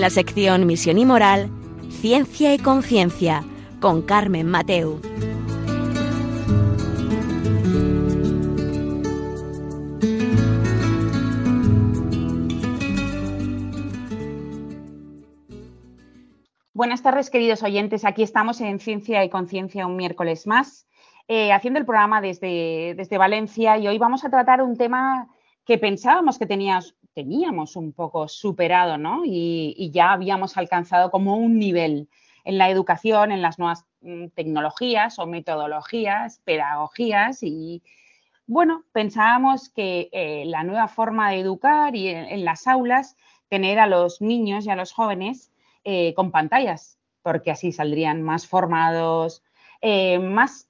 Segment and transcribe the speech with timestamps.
[0.00, 1.50] La sección Misión y Moral,
[1.90, 3.44] Ciencia y Conciencia,
[3.82, 4.98] con Carmen Mateu.
[16.72, 18.06] Buenas tardes, queridos oyentes.
[18.06, 20.88] Aquí estamos en Ciencia y Conciencia un miércoles más,
[21.28, 25.28] eh, haciendo el programa desde, desde, Valencia y hoy vamos a tratar un tema
[25.66, 29.22] que pensábamos que tenías, teníamos un poco superado, ¿no?
[29.26, 32.08] Y, ya habíamos alcanzado como un nivel
[32.44, 37.82] en la educación, en las nuevas mm, tecnologías o metodologías, pedagogías y,
[38.46, 43.16] bueno, pensábamos que eh, la nueva forma de educar y en, en las aulas,
[43.50, 45.52] tener a los niños y a los jóvenes
[45.84, 49.42] eh, con pantallas, porque así saldrían más formados,
[49.82, 50.68] eh, más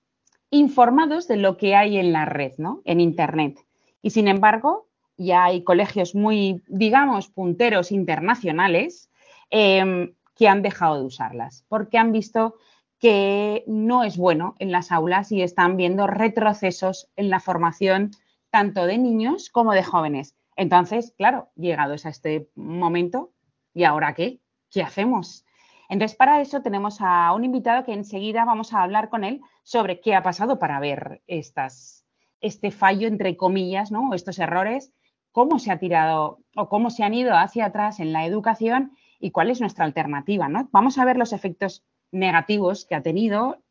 [0.50, 2.82] informados de lo que hay en la red, ¿no?
[2.84, 3.64] En Internet.
[4.02, 4.89] Y sin embargo,
[5.20, 9.10] ya hay colegios muy, digamos, punteros internacionales
[9.50, 12.56] eh, que han dejado de usarlas, porque han visto
[12.98, 18.10] que no es bueno en las aulas y están viendo retrocesos en la formación
[18.50, 20.34] tanto de niños como de jóvenes.
[20.56, 23.30] Entonces, claro, llegados a este momento,
[23.74, 24.40] ¿y ahora qué?
[24.70, 25.44] ¿qué hacemos?
[25.88, 30.00] Entonces, para eso tenemos a un invitado que enseguida vamos a hablar con él sobre
[30.00, 32.06] qué ha pasado para ver estas,
[32.40, 34.14] este fallo, entre comillas, ¿no?
[34.14, 34.92] estos errores,
[35.32, 39.30] cómo se ha tirado o cómo se han ido hacia atrás en la educación y
[39.30, 40.48] cuál es nuestra alternativa.
[40.48, 40.68] ¿no?
[40.72, 43.62] Vamos a ver los efectos negativos que ha tenido.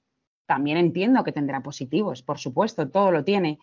[0.46, 3.60] También entiendo que tendrá positivos, por supuesto, todo lo tiene,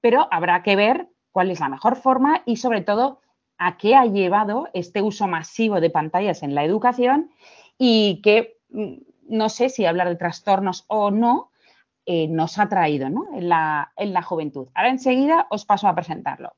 [0.00, 3.20] pero habrá que ver cuál es la mejor forma y sobre todo
[3.58, 7.30] a qué ha llevado este uso masivo de pantallas en la educación
[7.76, 8.94] y que mm,
[9.28, 11.50] no sé si hablar de trastornos o no
[12.06, 14.68] eh, nos ha traído en, la, en la juventud.
[14.74, 16.52] Ahora enseguida os paso a presentarlo.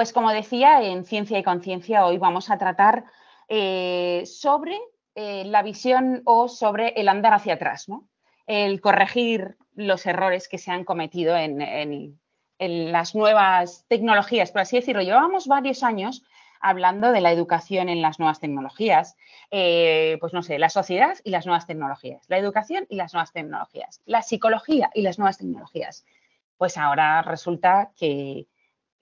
[0.00, 3.04] Pues como decía, en Ciencia y Conciencia hoy vamos a tratar
[3.48, 4.80] eh, sobre
[5.14, 8.08] eh, la visión o sobre el andar hacia atrás, ¿no?
[8.46, 12.18] el corregir los errores que se han cometido en,
[12.58, 15.02] las nuevas tecnologías, por así decirlo.
[15.02, 16.24] Llevamos varios años
[16.62, 19.18] hablando de la educación en las nuevas tecnologías,
[19.50, 23.34] eh, pues no sé, la sociedad y las nuevas tecnologías, la educación y las nuevas
[23.34, 26.06] tecnologías, la psicología y las nuevas tecnologías.
[26.56, 28.46] Pues ahora resulta que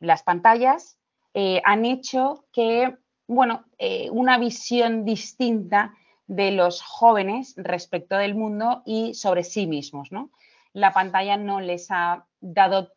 [0.01, 0.99] las pantallas
[1.35, 5.95] eh, han hecho que, bueno, eh, una visión distinta
[6.27, 10.31] de los jóvenes respecto del mundo y sobre sí mismos, ¿no?
[10.73, 12.93] La pantalla no les ha dado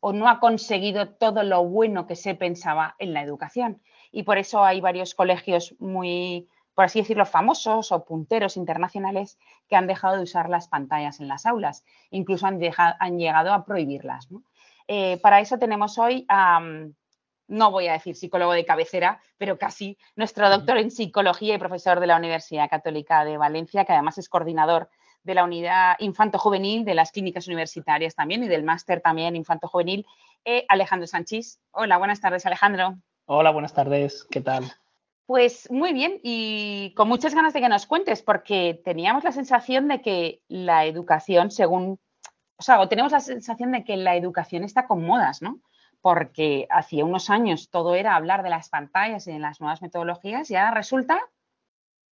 [0.00, 3.82] o no ha conseguido todo lo bueno que se pensaba en la educación.
[4.12, 9.76] Y por eso hay varios colegios muy, por así decirlo, famosos o punteros internacionales que
[9.76, 11.84] han dejado de usar las pantallas en las aulas.
[12.10, 14.30] Incluso han, han llegado a prohibirlas.
[14.30, 14.42] ¿no?
[14.88, 16.60] Eh, para eso tenemos hoy a,
[17.48, 22.00] no voy a decir psicólogo de cabecera, pero casi nuestro doctor en psicología y profesor
[22.00, 24.88] de la Universidad Católica de Valencia, que además es coordinador
[25.22, 30.06] de la unidad infanto-juvenil de las clínicas universitarias también y del máster también infanto-juvenil,
[30.44, 31.60] eh, Alejandro Sanchís.
[31.70, 32.96] Hola, buenas tardes, Alejandro.
[33.26, 34.64] Hola, buenas tardes, ¿qué tal?
[35.26, 39.86] Pues muy bien y con muchas ganas de que nos cuentes, porque teníamos la sensación
[39.88, 42.00] de que la educación, según
[42.58, 45.60] o sea, o tenemos la sensación de que la educación está con modas, ¿no?
[46.00, 50.50] Porque hacía unos años todo era hablar de las pantallas y de las nuevas metodologías
[50.50, 51.20] y ahora resulta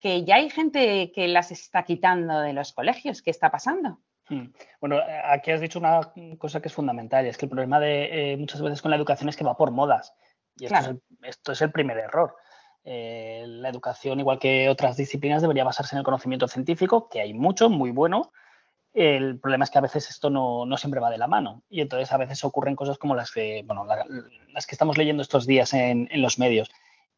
[0.00, 3.22] que ya hay gente que las está quitando de los colegios.
[3.22, 3.98] ¿Qué está pasando?
[4.28, 4.46] Hmm.
[4.80, 8.32] Bueno, aquí has dicho una cosa que es fundamental, y es que el problema de
[8.32, 10.14] eh, muchas veces con la educación es que va por modas.
[10.56, 10.84] Y esto, claro.
[10.84, 12.36] es, el, esto es, el, primer error.
[12.84, 17.34] Eh, la educación, igual que otras disciplinas, debería basarse en el conocimiento científico, que hay
[17.34, 18.32] mucho, muy bueno,
[18.96, 21.80] el problema es que a veces esto no, no, siempre va de la mano y
[21.80, 24.04] entonces a veces ocurren cosas como las que, bueno, la,
[24.52, 26.70] las que estamos leyendo estos días en, en los medios.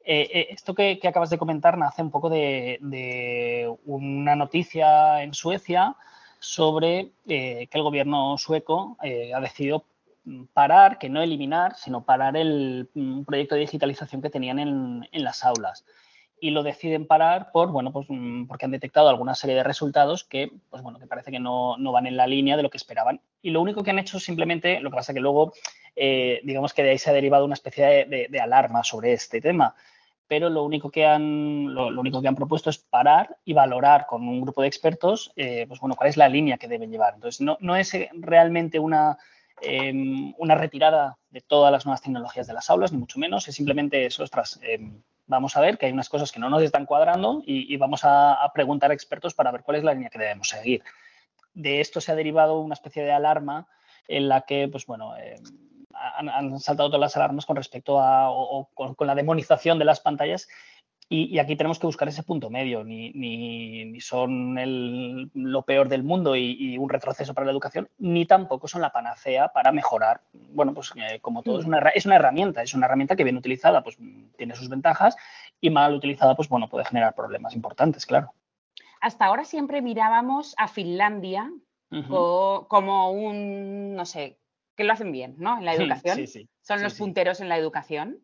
[0.05, 5.97] esto que, acabas de comentar nace un poco de, una noticia en Suecia
[6.41, 9.85] sobre que el gobierno sueco ha decidido
[10.53, 12.89] parar, que no eliminar, sino parar el
[13.27, 15.85] proyecto de digitalización que tenían en, las aulas.
[16.40, 20.25] Y lo deciden parar por, bueno, pues, mm, porque han detectado alguna serie de resultados
[20.25, 23.20] que, pues, bueno, que parece que no, van en la línea de lo que esperaban.
[23.43, 25.52] Y lo único que han hecho simplemente, lo que pasa que luego,
[25.96, 29.75] eh, digamos que de ahí se ha derivado una especie de, alarma sobre este tema
[30.29, 34.29] pero lo único que han, lo, único que han propuesto es parar y valorar con
[34.29, 37.14] un grupo de expertos, eh, pues bueno, cuál es la línea que deben llevar.
[37.14, 39.17] Entonces, no, no es realmente una,
[39.61, 43.55] Em, una retirada de todas las nuevas tecnologías de las aulas, ni mucho menos, es
[43.55, 46.87] simplemente eso, ostras, em, vamos a ver que hay unas cosas que no nos están
[46.87, 50.49] cuadrando y, vamos a, preguntar a expertos para ver cuál es la línea que debemos
[50.49, 50.83] seguir.
[51.55, 53.69] De esto se ha derivado una especie de alarma
[54.09, 55.43] en la que, pues bueno, em,
[55.95, 60.49] han, saltado todas las alarmas con respecto a, o, con, la demonización de las pantallas
[61.11, 66.03] y, aquí tenemos que buscar ese punto medio, ni, ni, son el, lo peor del
[66.03, 70.21] mundo y, un retroceso para la educación, ni tampoco son la panacea para mejorar.
[70.33, 73.39] Bueno, pues eh, como todo, es una, es una herramienta, es una herramienta que bien
[73.39, 73.97] utilizada, pues
[74.37, 75.17] tiene sus ventajas
[75.61, 78.35] y mal utilizada, pues bueno, puede generar problemas importantes, claro.
[79.01, 81.51] Hasta ahora siempre mirábamos a Finlandia
[82.69, 84.39] como un, no sé,
[84.77, 85.57] que lo hacen bien, ¿no?
[85.57, 86.17] En la educación.
[86.17, 86.49] Sí, sí.
[86.61, 88.19] Son los punteros en la educación.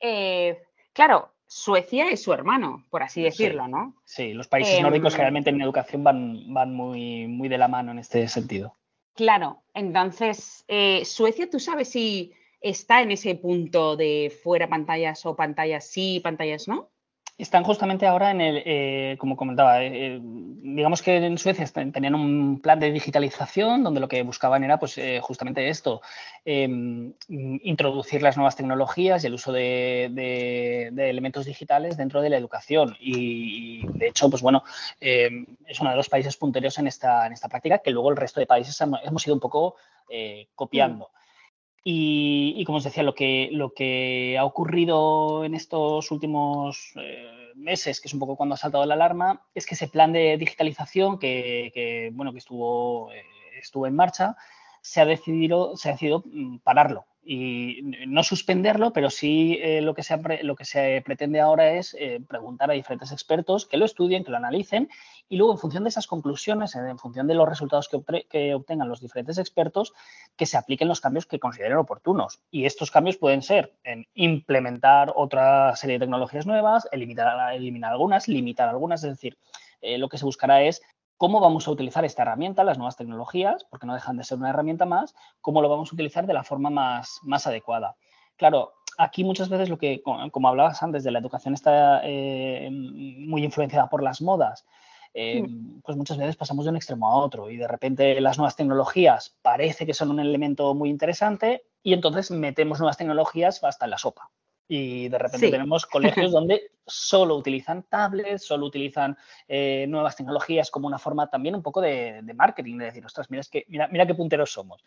[0.00, 0.62] Eh,
[0.94, 3.96] claro, Suecia es su hermano, por así decirlo, ¿no?
[4.04, 7.90] Sí, los países em, nórdicos generalmente en educación van, van muy, muy de la mano
[7.90, 8.76] en este sentido.
[9.14, 15.34] Claro, entonces, eh, Suecia, ¿tú sabes si está en ese punto de fuera pantallas o
[15.34, 16.90] pantallas sí, pantallas no?
[17.38, 22.16] Están justamente ahora en el, eh, como comentaba, eh, eh, digamos que en Suecia tenían
[22.16, 26.02] un plan de digitalización donde lo que buscaban era pues justamente esto,
[26.44, 30.06] em, introducir las nuevas tecnologías y el uso de,
[30.96, 32.96] elementos digitales dentro de la educación.
[32.98, 34.64] Y, de hecho, pues bueno,
[35.00, 38.16] em, es uno de los países punteros en esta, en esta práctica que luego el
[38.16, 39.76] resto de países hemos ido un poco
[40.56, 41.10] copiando.
[41.84, 48.00] Y, como os decía, lo que, lo que ha ocurrido en estos últimos eh, meses,
[48.00, 51.18] que es un poco cuando ha saltado la alarma, es que ese plan de digitalización
[51.18, 53.24] que, bueno, que estuvo, eh,
[53.58, 54.36] estuvo en marcha,
[54.82, 59.94] se ha decidido, se ha decidido mm, pararlo y no suspenderlo, pero sí eh, lo,
[59.94, 63.84] que se, lo que se pretende ahora es eh, preguntar a diferentes expertos que lo
[63.84, 64.88] estudien, que lo analicen
[65.28, 67.90] y luego en función de esas conclusiones, en función de los resultados
[68.30, 69.92] que, obtengan los diferentes expertos,
[70.38, 72.40] que se apliquen los cambios que consideren oportunos.
[72.50, 78.26] Y estos cambios pueden ser en implementar otra serie de tecnologías nuevas, eliminar, eliminar algunas,
[78.26, 79.36] limitar algunas, es decir,
[79.82, 80.80] eh, lo que se buscará es
[81.18, 84.50] cómo vamos a utilizar esta herramienta, las nuevas tecnologías, porque no dejan de ser una
[84.50, 87.96] herramienta más, cómo lo vamos a utilizar de la forma más, más adecuada.
[88.36, 93.44] Claro, aquí muchas veces lo que, como hablabas antes, de la educación está eh, muy
[93.44, 94.64] influenciada por las modas.
[95.12, 95.80] Eh, mm.
[95.80, 99.36] pues muchas veces pasamos de un extremo a otro y de repente las nuevas tecnologías
[99.42, 103.98] parece que son un elemento muy interesante y entonces metemos nuevas tecnologías hasta en la
[103.98, 104.30] sopa
[104.68, 109.16] y de repente tenemos colegios donde solo utilizan tablets, solo utilizan
[109.48, 113.42] eh, nuevas tecnologías como una forma también un poco de, marketing, de decir, ostras, mira,
[113.50, 114.84] que, mira, mira qué punteros somos.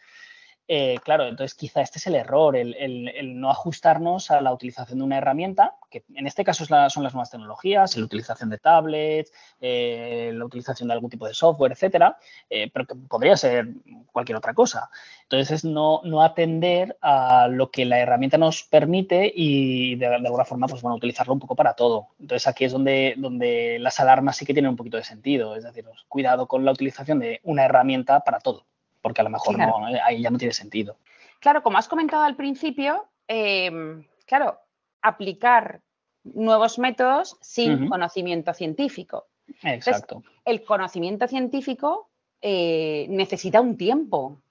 [0.74, 5.04] Eh, claro, entonces quizá este es el error, el, no ajustarnos a la utilización de
[5.04, 10.32] una herramienta, que en este caso son las nuevas tecnologías, la utilización de tablets, eh,
[10.34, 12.18] la utilización de algún tipo de software, etcétera,
[12.50, 13.68] eh, pero que podría ser
[14.14, 14.90] cualquier otra cosa.
[15.24, 20.68] Entonces es no, atender a lo que la herramienta nos permite y de, alguna forma,
[20.68, 22.12] pues bueno, utilizarlo un poco para todo.
[22.18, 25.66] Entonces aquí es donde, donde las alarmas sí que tienen un poquito de sentido, es
[25.66, 28.66] decir, cuidado con la utilización de una herramienta para todo
[29.02, 29.56] porque a lo mejor
[30.04, 30.98] ahí ya no tiene sentido.
[31.40, 34.60] Claro, como has comentado al principio, em, claro,
[35.02, 35.82] aplicar
[36.24, 39.28] nuevos métodos sin conocimiento científico.
[39.64, 40.24] Exacto.
[40.46, 42.10] el conocimiento científico
[42.42, 44.42] eh, necesita un tiempo.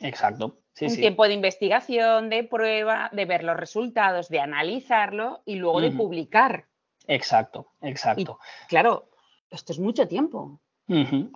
[0.00, 0.56] Exacto.
[0.80, 5.90] un tiempo de investigación, de prueba, de ver los resultados, de analizarlo y luego de
[5.90, 6.66] publicar.
[7.06, 8.38] Exacto, exacto.
[8.68, 9.10] claro,
[9.50, 10.60] esto es mucho tiempo.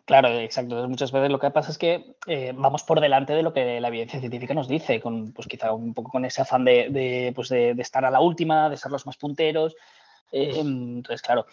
[0.04, 0.88] Claro, exacto.
[0.88, 3.86] muchas veces lo que pasa es que eh, vamos por delante de lo que la
[3.86, 7.70] evidencia científica nos dice, con, pues quizá un poco con ese afán de, pues de,
[7.78, 9.76] estar a la última, de ser los más punteros.
[10.32, 11.46] Eh, entonces, claro,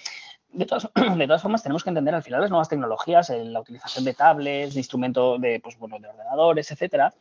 [0.52, 3.60] de todas, de todas, formas tenemos que entender al final las nuevas tecnologías, eh, la
[3.60, 7.14] utilización de tablets, de instrumentos, de, pues, bueno, de ordenadores, etcétera.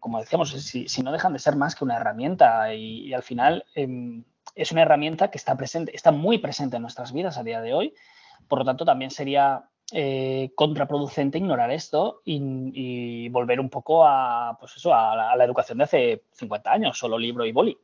[0.00, 3.66] como decíamos, si, no dejan de ser más que una herramienta y, y al final
[3.74, 4.24] em,
[4.54, 7.74] es una herramienta que está presente, está muy presente en nuestras vidas a día de
[7.74, 7.94] hoy
[8.48, 14.76] por lo tanto, también sería eh, contraproducente ignorar esto y, volver un poco a, pues
[14.76, 17.78] eso, a la, educación de hace 50 años, solo libro y boli.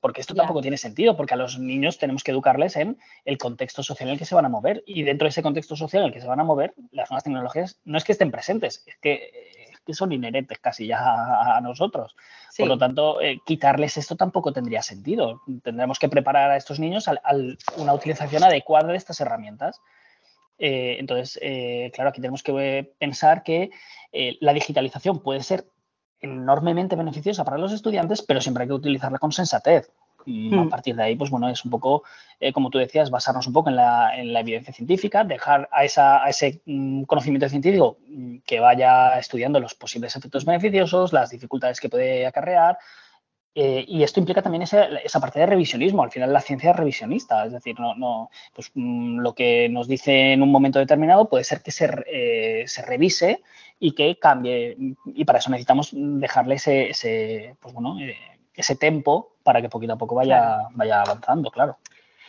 [0.00, 3.82] Porque esto tampoco tiene sentido, porque a los niños tenemos que educarles en el contexto
[3.82, 4.82] social en el que se van a mover.
[4.86, 7.24] Y dentro de ese contexto social en el que se van a mover, las nuevas
[7.24, 9.59] tecnologías no es que estén presentes, es que,
[9.92, 12.14] son inherentes casi ya a, nosotros.
[12.56, 15.40] Por lo tanto, eh, quitarles esto tampoco tendría sentido.
[15.62, 17.20] Tendremos que preparar a estos niños a
[17.76, 19.80] una utilización adecuada de estas herramientas.
[20.58, 23.70] Eh, entonces, eh, claro, aquí tenemos que pensar que
[24.40, 25.64] la digitalización puede ser
[26.20, 29.90] enormemente beneficiosa para los estudiantes, pero siempre hay que utilizarla con sensatez.
[30.26, 32.04] Y a partir de ahí, pues bueno, es un poco,
[32.52, 37.48] como tú decías, basarnos un poco en la, evidencia científica, dejar a, ese mm, conocimiento
[37.48, 42.78] científico mm, que vaya estudiando los posibles efectos beneficiosos, las dificultades que puede acarrear,
[43.54, 46.02] eh, y esto implica también esa, parte de revisionismo.
[46.02, 49.88] Al final la ciencia es revisionista, es decir, no, no, pues, mm, lo que nos
[49.88, 53.42] dice en un momento determinado puede ser que se, eh, se revise
[53.78, 54.76] y que cambie.
[55.06, 58.16] Y para eso necesitamos dejarle ese, ese pues, bueno, eh,
[58.54, 61.78] ese tempo para que poquito a poco vaya, vaya avanzando, claro.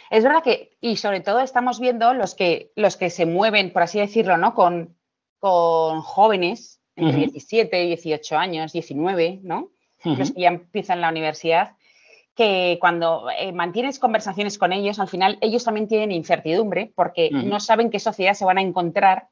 [0.10, 3.84] Es verdad que, y sobre todo estamos viendo los que, los que se mueven, por
[3.84, 4.54] así decirlo, ¿no?
[4.54, 4.98] Con,
[5.40, 9.72] con jóvenes entre 17, 18 años, 19, ¿no?
[10.04, 11.76] los que ya empiezan la universidad,
[12.36, 17.60] que cuando eh, mantienes conversaciones con ellos, al final ellos también tienen incertidumbre porque no
[17.60, 19.30] saben qué sociedad se van a encontrar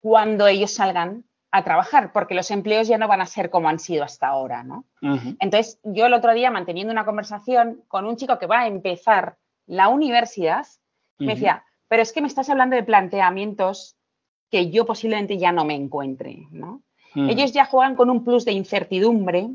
[0.00, 1.24] cuando ellos salgan
[1.56, 4.64] a trabajar, porque los empleos ya no van a ser como han sido hasta ahora,
[4.64, 4.86] ¿no?
[5.38, 9.36] Entonces, yo el otro día manteniendo una conversación con un chico que va a empezar
[9.66, 10.66] la universidad,
[11.18, 13.96] me decía, pero es que me estás hablando de planteamientos
[14.50, 16.82] que yo posiblemente ya no me encuentre, ¿no?
[17.14, 19.50] Ellos ya juegan con un plus de incertidumbre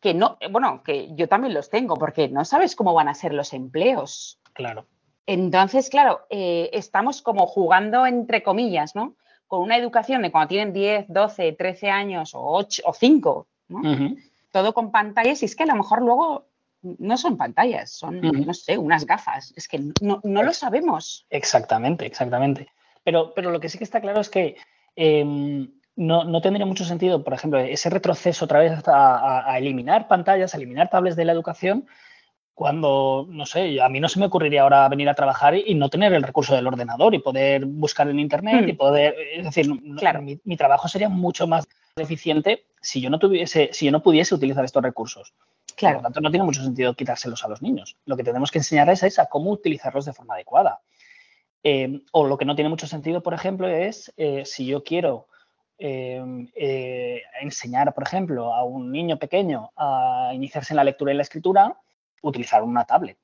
[0.00, 3.34] que no, bueno, que yo también los tengo, porque no sabes cómo van a ser
[3.34, 4.40] los empleos.
[4.52, 4.84] Claro.
[5.26, 9.14] Entonces, claro, eh, estamos como jugando entre comillas, ¿no?
[9.48, 14.16] Con una educación de cuando tienen 10, 12, 13 años o 8 o 5, ¿no?
[14.52, 16.46] Todo con pantallas y es que a lo mejor luego
[16.82, 19.52] no son pantallas, son, no sé, unas gafas.
[19.56, 21.26] Es que no, lo sabemos.
[21.30, 22.68] Exactamente, exactamente.
[23.02, 24.56] Pero, pero lo que sí que está claro es que
[24.94, 30.56] em, no, tendría mucho sentido, por ejemplo, ese retroceso otra vez a, eliminar pantallas, a
[30.56, 31.88] eliminar tablets de la educación,
[32.58, 35.88] cuando, no sé, a mí no se me ocurriría ahora venir a trabajar y, no
[35.88, 38.76] tener el recurso del ordenador y poder buscar en Internet y hmm.
[38.76, 40.22] poder, es decir, claro.
[40.22, 44.64] mi, trabajo sería mucho más eficiente si yo no tuviese, si yo no pudiese utilizar
[44.64, 45.32] estos recursos.
[45.76, 45.98] Claro.
[45.98, 47.96] Por lo tanto, no tiene mucho sentido quitárselos a los niños.
[48.06, 50.80] Lo que tenemos que enseñarles es a cómo utilizarlos de forma adecuada.
[51.62, 55.28] Eh, o lo que no tiene mucho sentido, por ejemplo, es eh, si yo quiero
[55.80, 61.16] Em, eh, enseñar, por ejemplo, a un niño pequeño a iniciarse en la lectura y
[61.16, 61.76] la escritura,
[62.22, 63.18] utilizar una tablet.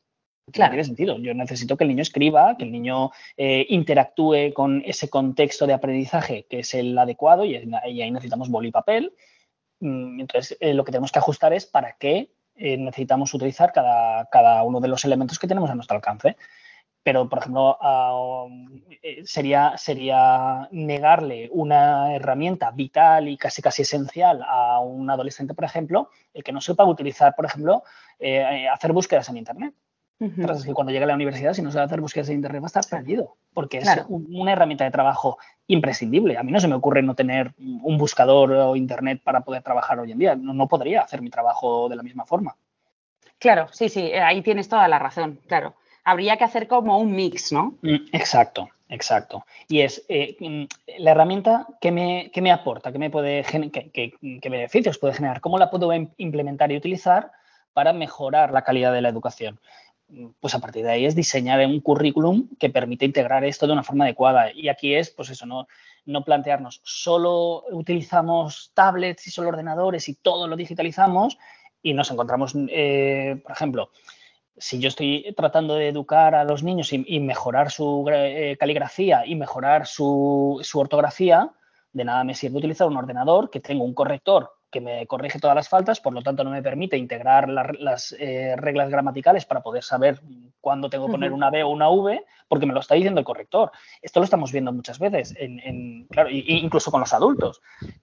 [0.53, 0.71] Claro.
[0.71, 1.19] No tiene sentido.
[1.19, 5.73] Yo necesito que el niño escriba, que el niño eh, interactúe con ese contexto de
[5.73, 9.15] aprendizaje que es el adecuado y, ahí necesitamos boli y papel.
[9.81, 14.63] Mm, entonces, eh, lo que tenemos que ajustar es para qué necesitamos utilizar cada, cada,
[14.63, 16.37] uno de los elementos que tenemos a nuestro alcance
[17.05, 17.79] pero por ejemplo
[19.03, 25.67] eh, sería, sería negarle una herramienta vital y casi casi esencial a un adolescente, por
[25.67, 27.85] ejemplo, el que no sepa utilizar, por ejemplo,
[28.19, 29.75] eh, hacer búsquedas en Internet.
[30.19, 32.67] es que cuando llegue a la universidad, si no sabe hacer búsquedas en Internet, va
[32.67, 36.39] a estar perdido, porque es una herramienta de trabajo imprescindible.
[36.39, 40.01] A mí no se me ocurre no tener un buscador o Internet para poder trabajar
[40.01, 40.35] hoy en día.
[40.37, 42.57] no podría hacer mi trabajo de la misma forma.
[43.39, 47.53] Claro, sí, sí, ahí tienes toda la razón, claro habría que hacer como un mix,
[47.53, 47.77] ¿no?
[47.83, 49.45] Mm, exacto, exacto.
[49.69, 50.65] Y es eh, mm,
[50.99, 53.45] la herramienta que me, me aporta, que me puede
[53.93, 57.33] qué beneficios puede generar, cómo la puedo implementar y utilizar
[57.73, 59.59] para mejorar la calidad de la educación.
[60.09, 63.73] Mm, pues a partir de ahí es diseñar un currículum que permite integrar esto de
[63.73, 64.53] una forma adecuada.
[64.53, 65.67] Y aquí es, pues eso, no,
[66.05, 71.39] no plantearnos solo utilizamos tablets y solo ordenadores y todo lo digitalizamos
[71.83, 73.91] y nos encontramos, eh, por ejemplo,
[74.57, 79.35] si yo estoy tratando de educar a los niños y, mejorar su eh, caligrafía y
[79.35, 81.51] mejorar su, ortografía,
[81.93, 85.55] de nada me sirve utilizar un ordenador que tengo un corrector que me corrige todas
[85.55, 89.85] las faltas, por lo tanto no me permite integrar las eh, reglas gramaticales para poder
[89.85, 90.21] saber
[90.61, 93.25] cuándo tengo que poner una B o una V, porque me lo está diciendo el
[93.25, 93.71] corrector.
[94.03, 97.61] Esto lo estamos viendo muchas veces, en, claro, incluso con los adultos.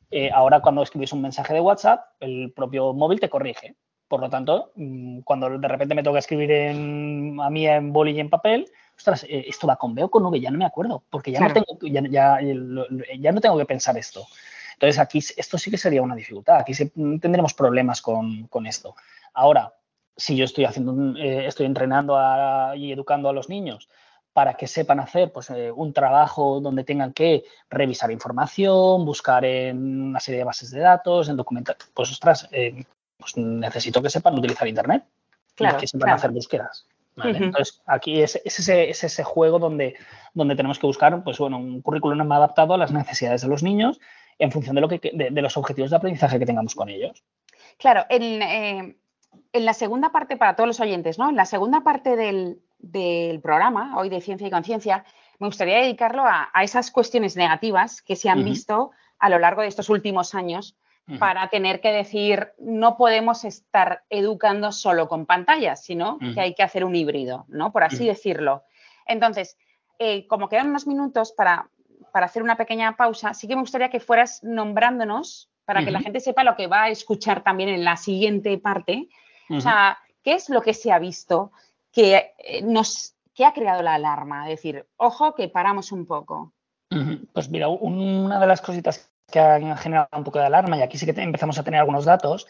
[0.10, 3.76] Eh, ahora cuando escribes un mensaje de WhatsApp, el propio móvil te corrige.
[4.12, 8.20] Por lo tanto, mm, cuando de repente me toca escribir a mí en boli y
[8.20, 11.02] en papel, ostras, eh, esto va con B o con V, ya no me acuerdo,
[11.10, 14.28] porque ya, no, tengo, ya, no tengo que pensar esto.
[14.74, 18.96] Entonces, aquí esto sí que sería una dificultad, aquí mm, tendremos problemas con, esto.
[19.34, 19.74] Ahora,
[20.18, 22.20] si yo estoy haciendo, eh, estoy entrenando
[22.76, 23.88] y educando a los niños
[24.34, 30.10] para que sepan hacer pues, eh, un trabajo donde tengan que revisar información, buscar en
[30.10, 31.78] una serie de bases de datos, en documentos.
[31.94, 32.84] Pues, ostras, eh,
[33.22, 35.06] pues necesito que sepan utilizar Internet,
[35.56, 36.88] claro, que sepan hacer búsquedas.
[37.24, 39.96] Entonces, aquí es, ese, ese, juego donde,
[40.34, 43.64] donde tenemos que buscar pues, bueno, un currículum más adaptado a las necesidades de los
[43.64, 44.00] niños
[44.40, 47.24] en función de, lo que, de, los objetivos de aprendizaje que tengamos con ellos.
[47.78, 48.98] Claro, en, eh,
[49.54, 51.30] en la segunda parte, para todos los oyentes, ¿no?
[51.30, 55.06] En la segunda parte del, del programa, hoy de Ciencia y Conciencia,
[55.40, 59.70] me gustaría dedicarlo a, esas cuestiones negativas que se han visto a lo largo de
[59.70, 60.78] estos últimos años
[61.20, 66.64] para tener que decir, no podemos estar educando solo con pantallas, sino que hay que
[66.64, 67.74] hacer un híbrido, ¿no?
[67.74, 68.64] Por así decirlo.
[69.06, 69.58] Entonces,
[70.00, 71.70] eh, como quedan unos minutos para,
[72.14, 76.00] para, hacer una pequeña pausa, sí que me gustaría que fueras nombrándonos para que la
[76.02, 79.10] gente sepa lo que va a escuchar también en la siguiente parte.
[79.50, 81.52] O sea, ¿qué es lo que se ha visto?
[81.92, 86.54] que eh, nos que ha creado la alarma, es decir, ojo que paramos un poco.
[87.32, 90.98] Pues mira, una de las cositas que han generado un poco de alarma, y aquí
[90.98, 92.48] sí que empezamos a tener algunos datos,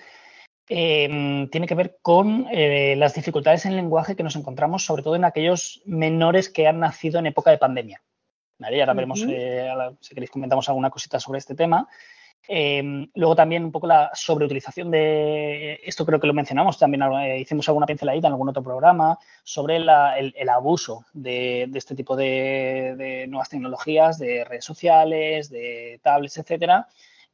[0.67, 5.15] em, tiene que ver con eh, las dificultades en lenguaje que nos encontramos, sobre todo
[5.15, 8.01] en aquellos menores que han nacido en época de pandemia.
[8.59, 8.77] ¿Vale?
[8.77, 9.71] Y ahora veremos, eh,
[10.01, 11.87] si queréis comentamos alguna cosita sobre este tema.
[12.47, 17.39] Em, luego también un poco la sobreutilización de, esto creo que lo mencionamos, también eh,
[17.39, 19.89] hicimos alguna pinceladita en algún otro programa, sobre el,
[20.49, 26.87] abuso de, este tipo de, de, nuevas tecnologías, de redes sociales, de tablets, etcétera,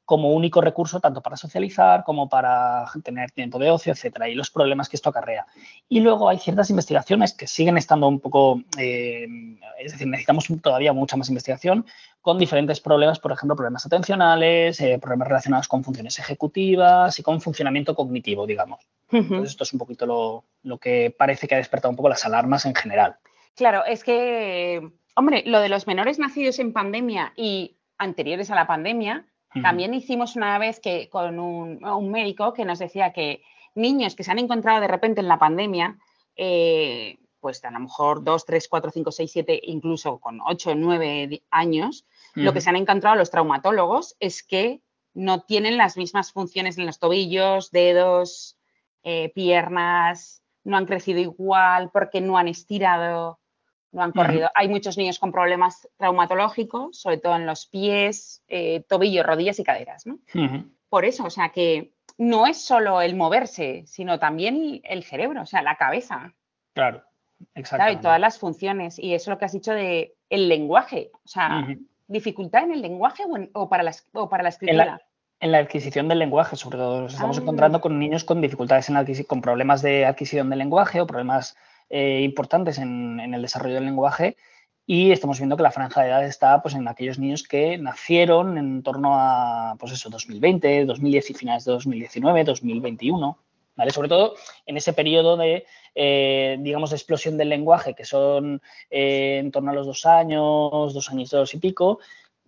[0.07, 4.49] como único recurso tanto para socializar como para tener tiempo de ocio, etcétera, y los
[4.49, 5.45] problemas que esto acarrea.
[5.89, 9.27] Y luego hay ciertas investigaciones que siguen estando un poco, eh,
[9.77, 11.85] es decir, necesitamos todavía mucha más investigación
[12.21, 17.41] con diferentes problemas, por ejemplo, problemas atencionales, eh, problemas relacionados con funciones ejecutivas y con
[17.41, 18.79] funcionamiento cognitivo, digamos.
[19.11, 22.25] Entonces, esto es un poquito lo, lo que parece que ha despertado un poco las
[22.25, 23.17] alarmas en general.
[23.57, 28.67] Claro, es que, hombre, lo de los menores nacidos en pandemia y anteriores a la
[28.67, 29.25] pandemia,
[29.61, 33.43] también hicimos una vez que con un, médico que nos decía que
[33.75, 35.97] niños que se han encontrado de repente en la pandemia,
[36.35, 41.43] eh, pues a lo mejor 2, 3, 4, 5, 6, 7, incluso con 8, 9
[41.49, 44.81] años, lo que se han encontrado los traumatólogos es que
[45.13, 48.57] no tienen las mismas funciones en los tobillos, dedos,
[49.03, 53.39] eh, piernas, no han crecido igual porque no han estirado,
[53.91, 54.49] no han corrido.
[54.55, 59.63] Hay muchos niños con problemas traumatológicos, sobre todo en los pies, eh, tobillos, rodillas y
[59.63, 60.19] caderas, ¿no?
[60.89, 65.45] Por eso, o sea que no es solo el moverse, sino también el cerebro, o
[65.45, 66.33] sea, la cabeza.
[66.73, 67.03] Claro,
[67.55, 67.91] exacto.
[67.91, 68.99] y todas las funciones.
[68.99, 71.67] Y eso es lo que has dicho de el lenguaje, o sea,
[72.07, 73.23] dificultad en el lenguaje
[73.53, 73.93] o, para, la,
[74.29, 75.01] para la escritura.
[75.39, 77.41] En la, adquisición del lenguaje, sobre todo, nos estamos ah.
[77.41, 81.55] encontrando con niños con dificultades en con problemas de adquisición del lenguaje o problemas
[81.89, 84.35] eh, importantes en, el desarrollo del lenguaje
[84.85, 88.57] y estamos viendo que la franja de edad está pues, en aquellos niños que nacieron
[88.57, 93.37] en torno a pues eso, 2020, 2010 y finales de 2019, 2021.
[93.75, 93.91] ¿Vale?
[93.91, 94.33] Sobre todo
[94.65, 99.75] en ese periodo de, eh, digamos, explosión del lenguaje, que son eh, en torno a
[99.75, 101.99] los dos años, dos años dos y pico,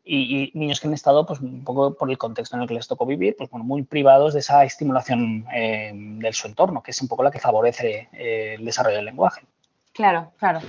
[0.04, 2.88] y, niños que han estado, pues un poco por el contexto en el que les
[2.88, 7.02] tocó vivir, pues bueno, muy privados de esa estimulación eh, de su entorno, que es
[7.02, 9.42] un poco la que favorece eh, el desarrollo del lenguaje.
[9.94, 10.62] Claro, claro.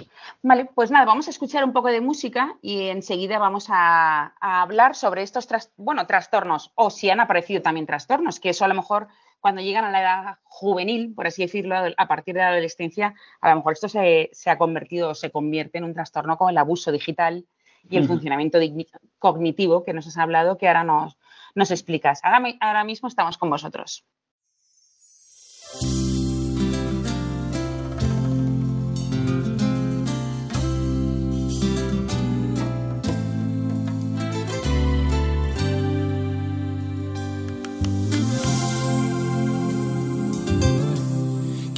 [0.43, 4.97] Vale, pues nada, vamos a escuchar un poco de música y enseguida vamos a, hablar
[4.97, 9.07] sobre estos bueno, trastornos, o si han aparecido también trastornos, que eso a lo mejor
[9.39, 13.51] cuando llegan a la edad juvenil, por así decirlo, a partir de la adolescencia, a
[13.51, 16.59] lo mejor esto se, se ha convertido o se convierte en un trastorno como el
[16.59, 17.47] abuso digital
[17.89, 18.59] y el funcionamiento
[19.19, 21.17] cognitivo que nos has hablado, que ahora nos,
[21.55, 22.21] nos explicas.
[22.23, 24.05] Ahora, ahora mismo estamos con vosotros.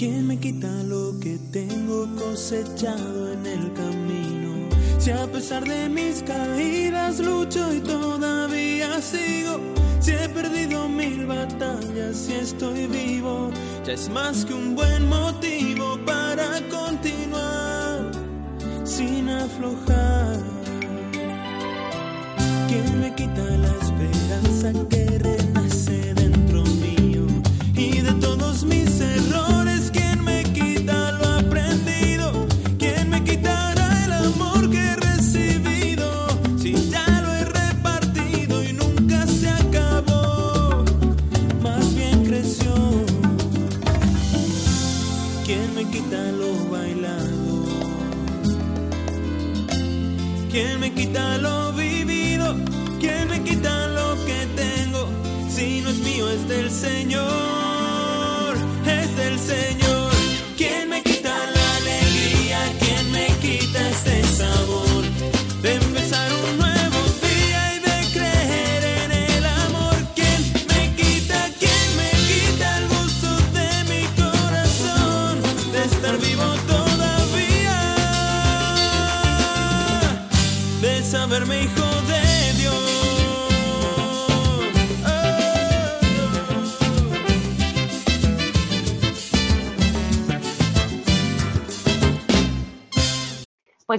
[0.02, 4.41] ¿Quién me quita lo que tengo cosechado en el camino?
[5.02, 9.58] Si a pesar de mis caídas lucho y todavía sigo,
[9.98, 13.50] si he perdido mil batallas y estoy vivo,
[13.84, 18.12] ya es más que un buen motivo para continuar
[18.84, 20.38] sin aflojar.
[22.68, 27.26] ¿Quién me quita la esperanza que renace dentro mío
[27.74, 29.61] y de todos mis errores?
[50.52, 52.54] ¿Quién me quita lo vivido?
[53.00, 55.08] ¿Quién me quita lo que tengo?
[55.48, 57.24] Si no es mío, es del Señor,
[58.84, 59.81] es del Señor.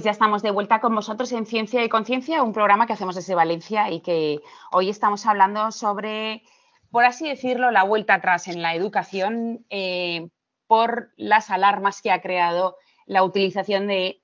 [0.04, 3.34] Ya estamos de vuelta con vosotros en Ciencia y Conciencia, un programa que hacemos desde
[3.34, 6.42] Valencia y que hoy estamos hablando sobre,
[6.90, 10.28] por así decirlo, la vuelta atrás en la educación eh,
[10.66, 14.20] por las alarmas que ha creado la utilización de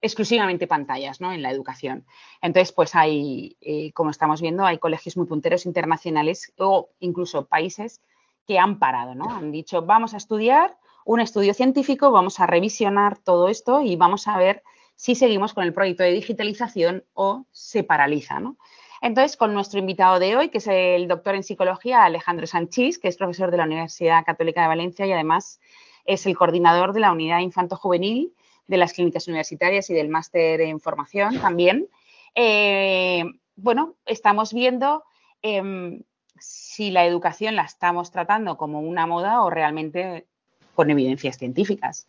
[0.00, 1.32] exclusivamente pantallas ¿no?
[1.32, 2.06] en la educación.
[2.40, 8.00] Entonces, pues hay, eh, como estamos viendo, hay colegios muy punteros internacionales o incluso países
[8.46, 9.28] que han parado, ¿no?
[9.28, 14.28] Han dicho, vamos a estudiar un estudio científico, vamos a revisionar todo esto y vamos
[14.28, 14.62] a ver
[14.96, 18.40] si seguimos con el proyecto de digitalización o se paraliza.
[18.40, 18.56] ¿no?
[19.02, 23.08] Entonces, con nuestro invitado de hoy, que es el doctor en psicología Alejandro Sanchís, que
[23.08, 25.60] es profesor de la Universidad Católica de Valencia y además
[26.06, 28.32] es el coordinador de la unidad infanto-juvenil
[28.66, 31.88] de las clínicas universitarias y del máster en formación también.
[32.34, 35.04] Eh, bueno, estamos viendo
[35.42, 36.00] eh,
[36.38, 40.26] si la educación la estamos tratando como una moda o realmente
[40.74, 42.08] con evidencias científicas.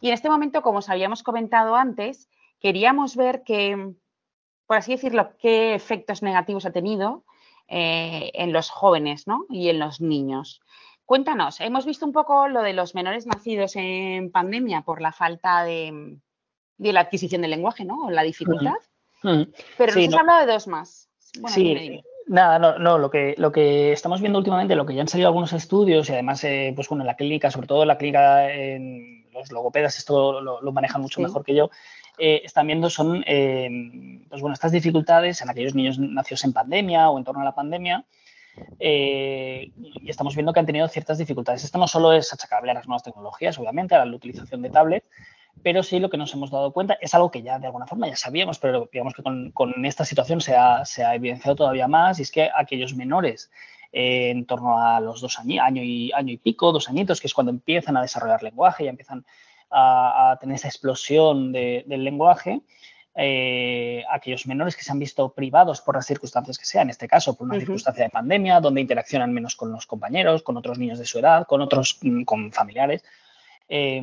[0.00, 2.28] Y en este momento, como os habíamos comentado antes,
[2.60, 3.92] queríamos ver que,
[4.66, 7.24] por así decirlo, qué efectos negativos ha tenido
[7.68, 9.46] eh, en los jóvenes ¿no?
[9.48, 10.60] y en los niños.
[11.04, 15.64] Cuéntanos, hemos visto un poco lo de los menores nacidos en pandemia por la falta
[15.64, 16.16] de,
[16.78, 18.06] de la adquisición del lenguaje, ¿no?
[18.06, 18.74] O la dificultad.
[19.22, 19.28] Mm.
[19.30, 19.52] Mm.
[19.76, 20.18] Pero Sí, nos has no.
[20.20, 21.08] hablado de dos más.
[21.40, 22.02] Bueno, Sí.
[22.30, 25.26] Nada, no, no, lo que, lo que estamos viendo últimamente, lo que ya han salido
[25.26, 28.48] algunos estudios y además, eh, pues bueno, en la clínica, sobre todo en la clínica,
[28.54, 31.22] en los logopedas, esto lo, lo manejan mucho Sí.
[31.22, 31.70] mejor que yo,
[32.18, 33.68] eh, están viendo son, eh,
[34.28, 37.54] pues bueno, estas dificultades en aquellos niños nacidos en pandemia o en torno a la
[37.56, 38.04] pandemia,
[38.78, 41.64] eh, y estamos viendo que han tenido ciertas dificultades.
[41.64, 45.02] Esto no solo es achacable a las nuevas tecnologías, obviamente, a la utilización de tablet,
[45.62, 48.08] pero sí lo que nos hemos dado cuenta es algo que ya de alguna forma
[48.08, 51.88] ya sabíamos, pero digamos que con, con esta situación se ha, se ha evidenciado todavía
[51.88, 53.50] más, y es que aquellos menores
[53.92, 57.26] eh, en torno a los dos años, año y, año y pico, dos añitos, que
[57.26, 59.24] es cuando empiezan a desarrollar lenguaje, ya empiezan
[59.70, 62.60] a, a tener esa explosión de- del lenguaje,
[63.16, 67.08] eh, aquellos menores que se han visto privados por las circunstancias que sean, en este
[67.08, 70.98] caso por una circunstancia de pandemia, donde interaccionan menos con los compañeros, con otros niños
[70.98, 73.04] de su edad, con otros, mm, con familiares.
[73.72, 74.02] Eh,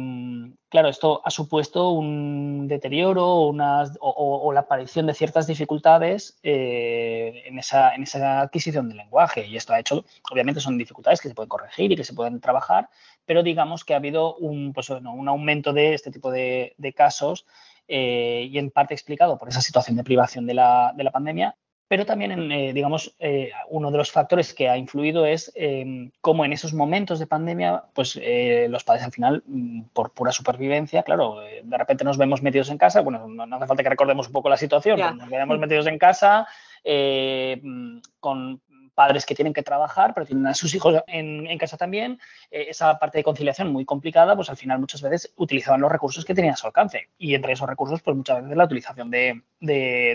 [0.70, 7.92] claro, esto ha supuesto un deterioro o, la aparición de ciertas dificultades eh, en, esa,
[8.40, 9.46] adquisición del lenguaje.
[9.46, 12.40] Y esto ha hecho, obviamente son dificultades que se pueden corregir y que se pueden
[12.40, 12.90] trabajar,
[13.26, 17.46] pero digamos que ha habido un, pues, bueno, un aumento de este tipo de, casos
[17.90, 21.58] eh, y en parte explicado por esa situación de privación de la pandemia.
[21.88, 26.10] Pero también, en, eh, digamos, eh, uno de los factores que ha influido es eh,
[26.20, 30.34] cómo en esos momentos de pandemia, pues eh, los padres al final, mm, por pura
[30.34, 33.90] supervivencia, claro, de repente nos vemos metidos en casa, bueno, no, no hace falta que
[33.90, 36.46] recordemos un poco la situación, nos vemos metidos en casa
[36.84, 38.62] mm, con
[38.98, 42.98] padres que tienen que trabajar, pero tienen a sus hijos en, casa también, eh, esa
[42.98, 46.56] parte de conciliación muy complicada, pues al final muchas veces utilizaban los recursos que tenían
[46.56, 47.10] a su alcance.
[47.16, 49.44] Y entre esos recursos, pues muchas veces la utilización de,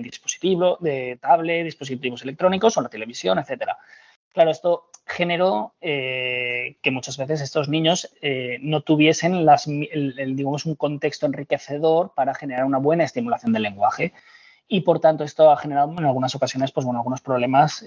[0.02, 3.78] dispositivos, de tablet, dispositivos electrónicos o la televisión, etcétera.
[4.32, 9.46] Claro, esto generó eh, que muchas veces estos niños eh, no tuviesen
[9.92, 14.12] el, digamos, un contexto enriquecedor para generar una buena estimulación del lenguaje
[14.66, 17.84] y por tanto esto ha generado en algunas ocasiones pues, bueno, algunos problemas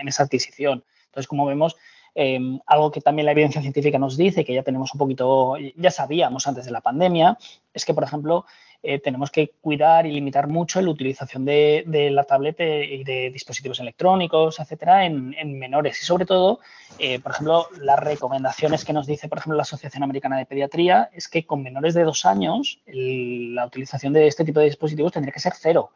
[0.00, 0.84] en, esa, adquisición.
[1.06, 1.76] Entonces, como vemos,
[2.14, 5.90] eh, algo que también la evidencia científica nos dice, que ya tenemos un poquito, ya
[5.90, 7.36] sabíamos antes de la pandemia,
[7.72, 8.46] es que, por ejemplo,
[8.82, 13.80] eh, tenemos que cuidar y limitar mucho la utilización de, la tablet y de dispositivos
[13.80, 16.00] electrónicos, etcétera, en, en menores.
[16.00, 16.60] Y sobre todo,
[16.98, 21.10] eh, por ejemplo, las recomendaciones que nos dice, por ejemplo, la Asociación Americana de Pediatría
[21.12, 25.32] es que con menores de dos años la utilización de este tipo de dispositivos tendría
[25.32, 25.90] que ser cero.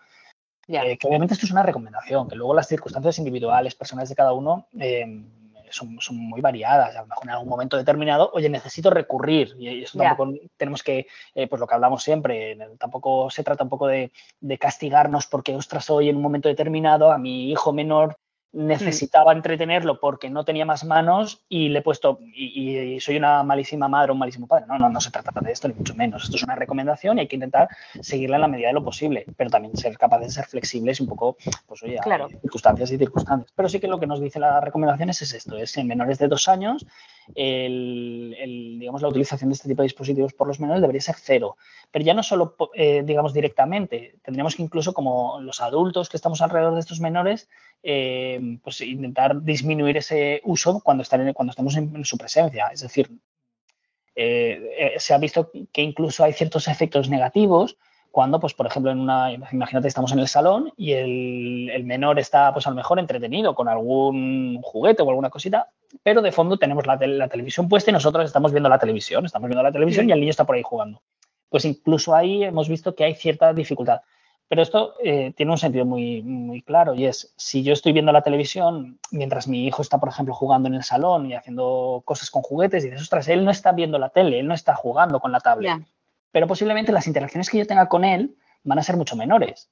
[0.71, 0.85] Yeah.
[0.85, 4.33] Eh, que obviamente esto es una recomendación, que luego las circunstancias individuales, personales de cada
[4.33, 5.21] uno eh,
[5.69, 6.95] son, son, muy variadas.
[6.95, 9.57] A lo mejor en algún momento determinado, oye, necesito recurrir.
[9.59, 10.43] Y eso tampoco yeah.
[10.57, 14.59] tenemos que, eh, pues lo que hablamos siempre, tampoco se trata un poco de, de,
[14.59, 18.17] castigarnos porque, ostras, hoy en un momento determinado a mi hijo menor
[18.53, 23.89] necesitaba entretenerlo porque no tenía más manos y le he puesto, y, soy una malísima
[23.89, 24.67] madre o un malísimo padre.
[24.67, 26.25] No, no, no se trata de esto, ni mucho menos.
[26.25, 27.69] Esto es una recomendación y hay que intentar
[28.01, 31.05] seguirla en la medida de lo posible, pero también ser capaces de ser flexibles y
[31.05, 31.37] un poco,
[31.67, 32.29] pues oye, claro.
[32.29, 33.53] circunstancias y circunstancias.
[33.55, 36.29] Pero sí que lo que nos dice la recomendación es esto, es en menores de
[36.29, 36.87] dos años,
[37.35, 41.57] el, digamos, la utilización de este tipo de dispositivos por los menores debería ser cero.
[41.91, 46.41] Pero ya no solo, eh, digamos, directamente, tendríamos que incluso como los adultos que estamos
[46.41, 47.49] alrededor de estos menores,
[47.83, 52.69] eh, pues intentar disminuir ese uso cuando, están cuando estamos en, su presencia.
[52.73, 53.11] Es decir,
[54.15, 57.77] eh, se ha visto que incluso hay ciertos efectos negativos
[58.11, 62.53] cuando, pues, por ejemplo, en una, imagínate, estamos en el salón y el, menor está,
[62.53, 65.69] pues, a lo mejor entretenido con algún juguete o alguna cosita,
[66.03, 69.49] pero de fondo tenemos la, la televisión puesta y nosotros estamos viendo la televisión, estamos
[69.49, 71.01] viendo la televisión y el niño está por ahí jugando.
[71.51, 74.01] Pues incluso ahí hemos visto que hay cierta dificultad.
[74.49, 78.11] Pero esto eh, tiene un sentido muy, muy claro y es, si yo estoy viendo
[78.11, 82.33] la televisión mientras mi hijo está, por ejemplo, jugando en el salón y haciendo cosas
[82.33, 85.21] con juguetes y dices, ostras, él no está viendo la tele, él no está jugando
[85.21, 85.87] con la tablet.
[86.33, 88.35] Pero posiblemente las interacciones que yo tenga con él
[88.65, 89.71] van a ser mucho menores.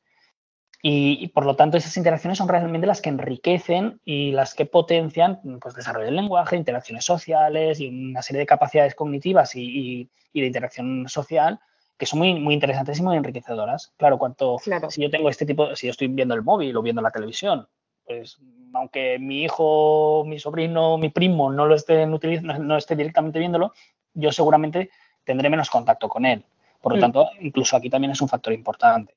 [0.80, 5.40] Y, por lo tanto, esas interacciones son realmente las que enriquecen y las que potencian
[5.60, 11.08] pues, desarrollo del lenguaje, interacciones sociales y una serie de capacidades cognitivas y de interacción
[11.08, 11.58] social
[11.98, 13.92] que son muy, muy interesantes y muy enriquecedoras.
[13.96, 14.56] Claro, cuanto
[14.88, 17.68] si yo tengo este tipo, si yo estoy viendo el móvil o viendo la televisión,
[18.06, 18.38] pues
[18.72, 23.72] aunque mi hijo, mi sobrino, mi primo no lo estén utilizando, no esté directamente viéndolo,
[24.14, 24.90] yo seguramente
[25.24, 26.44] tendré menos contacto con él.
[26.80, 27.00] Por lo mm.
[27.00, 29.16] tanto, incluso aquí también es un factor importante.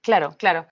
[0.00, 0.66] Claro, claro.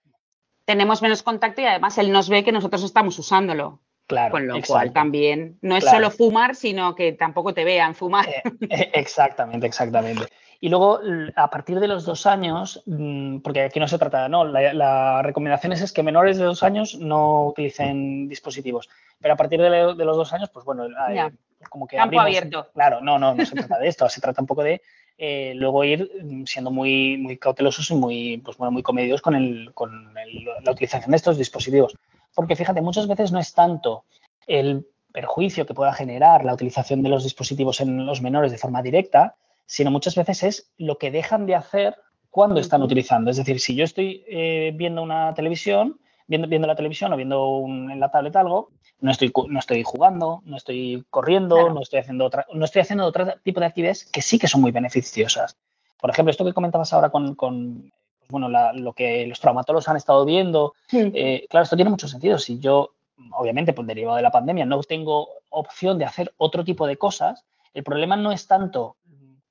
[0.73, 3.83] Tenemos menos contacto y además él nos ve que nosotros estamos usándolo.
[4.07, 8.27] Claro, Con lo cual también no es solo fumar, sino que tampoco te vean fumar.
[8.27, 10.29] Eh, eh, exactamente, exactamente.
[10.61, 10.99] Y luego,
[11.37, 15.75] a partir de los dos años, mm, porque aquí no se trata, no, la, recomendación
[15.75, 18.89] es, que menores de dos años no utilicen dispositivos.
[19.21, 21.31] Pero a partir de, los dos años, pues bueno, eh,
[21.69, 22.71] como que Campo abierto.
[22.73, 24.81] Claro, no, no, no se trata de esto, se trata un poco de
[25.19, 26.11] eh, luego ir
[26.47, 31.11] siendo muy, muy cautelosos y muy, pues bueno, muy comedidos con, el, con la utilización
[31.11, 31.97] de estos dispositivos.
[32.35, 34.05] Porque fíjate, muchas veces no es tanto
[34.47, 38.83] el perjuicio que pueda generar la utilización de los dispositivos en los menores de forma
[38.83, 41.97] directa, sino muchas veces es lo que dejan de hacer
[42.31, 43.31] cuando están utilizando.
[43.31, 47.65] Es decir, si yo estoy eh, viendo una televisión, viendo, viendo la televisión o viendo
[47.67, 48.71] en la tablet algo,
[49.03, 53.05] no estoy, no estoy jugando, no estoy corriendo, no estoy haciendo otra, no estoy haciendo
[53.05, 55.57] otro tipo de actividades que sí que son muy beneficiosas.
[56.01, 59.97] Por ejemplo, esto que comentabas ahora con, con pues bueno, lo que los traumatólogos han
[59.97, 62.39] estado viendo, eh, claro, esto tiene mucho sentido.
[62.39, 62.93] Si yo,
[63.33, 67.45] obviamente, pues derivado de la pandemia, no tengo opción de hacer otro tipo de cosas,
[67.75, 68.97] el problema no es tanto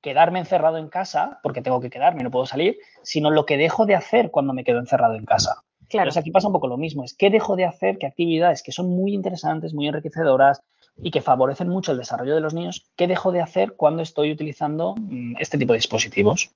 [0.00, 3.84] quedarme encerrado en casa, porque tengo que quedarme, no puedo salir, sino lo que dejo
[3.84, 5.62] de hacer cuando me quedo encerrado en casa.
[5.92, 6.04] Claro.
[6.04, 8.72] Entonces aquí pasa un poco lo mismo, es qué dejo de hacer, qué actividades que
[8.72, 10.62] son muy interesantes, muy enriquecedoras
[10.96, 14.32] y que favorecen mucho el desarrollo de los niños, qué dejo de hacer cuando estoy
[14.32, 16.50] utilizando mm, este tipo de dispositivos.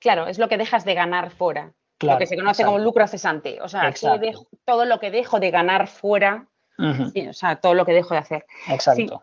[0.00, 3.60] Claro, es lo que dejas de ganar fuera, lo que se conoce como lucro cesante,
[3.62, 3.94] o sea,
[4.64, 8.44] todo lo que dejo de ganar fuera, o sea, todo lo que dejo de hacer.
[8.68, 9.22] Exacto.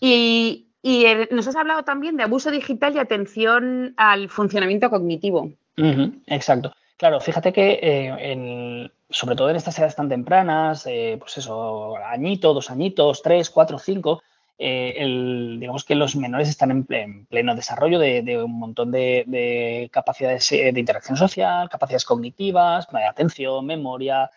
[0.00, 5.50] Y, y nos has hablado también de abuso digital y atención al funcionamiento cognitivo.
[6.26, 6.72] exacto.
[6.98, 12.52] Claro, fíjate que eh, sobre todo en estas edades tan tempranas, eh, pues eso, añito,
[12.52, 14.20] dos añitos, tres, cuatro, cinco,
[14.58, 14.94] eh,
[15.60, 21.16] digamos que los menores están en, pleno desarrollo de, un montón de, capacidades de interacción
[21.16, 24.28] social, capacidades cognitivas, de atención, memoria,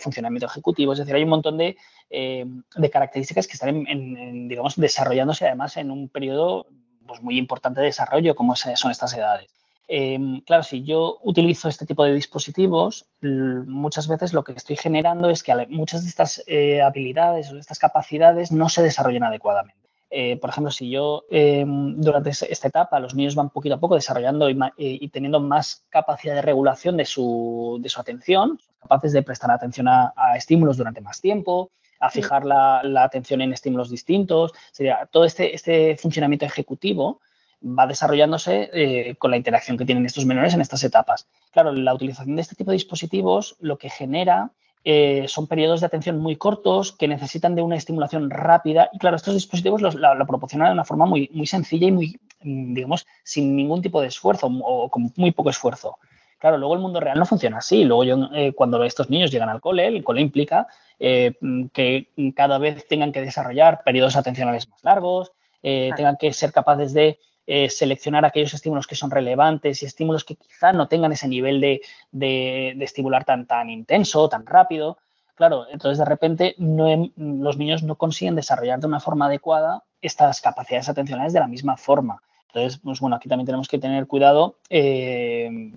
[0.00, 1.78] funcionamiento ejecutivo, es decir, hay un montón de,
[2.14, 2.44] eh,
[2.76, 6.66] de características que están, en, digamos, desarrollándose además en un periodo
[7.06, 9.48] pues, muy importante de desarrollo como son estas edades.
[9.94, 15.28] Em, claro, si yo utilizo este tipo de dispositivos, muchas veces lo que estoy generando
[15.28, 19.90] es que muchas de estas eh, habilidades o de estas capacidades no se desarrollan adecuadamente.
[20.08, 23.94] Eh, por ejemplo, si yo em, durante esta etapa los niños van poquito a poco
[23.94, 29.50] desarrollando y, teniendo más capacidad de regulación de su, de su atención, capaces de prestar
[29.50, 34.52] atención a, estímulos durante más tiempo, a fijar la, atención en estímulos distintos.
[34.70, 37.20] Sería todo este, este funcionamiento ejecutivo
[37.62, 41.26] va desarrollándose eh, con la interacción que tienen estos menores en estas etapas.
[41.52, 44.50] Claro, la utilización de este tipo de dispositivos lo que genera
[44.84, 49.16] eh, son periodos de atención muy cortos que necesitan de una estimulación rápida y claro,
[49.16, 53.80] estos dispositivos lo, proporcionan de una forma muy, muy sencilla y muy, digamos, sin ningún
[53.80, 55.98] tipo de esfuerzo o con muy poco esfuerzo.
[56.42, 57.84] Claro, luego el mundo real no funciona así.
[57.84, 60.66] Luego yo, eh, cuando estos niños llegan al cole, el cole implica
[60.98, 61.34] eh,
[61.72, 65.30] que cada vez tengan que desarrollar periodos atencionales más largos,
[65.62, 70.36] eh, tengan que ser capaces de seleccionar aquellos estímulos que son relevantes y estímulos que
[70.36, 74.98] quizá no tengan ese nivel de, estimular tan, tan intenso, tan rápido.
[75.34, 80.88] Claro, entonces de repente los niños no consiguen desarrollar de una forma adecuada estas capacidades
[80.88, 82.22] atencionales de la misma forma.
[82.48, 85.72] Entonces, pues bueno, aquí también tenemos que tener cuidado eh,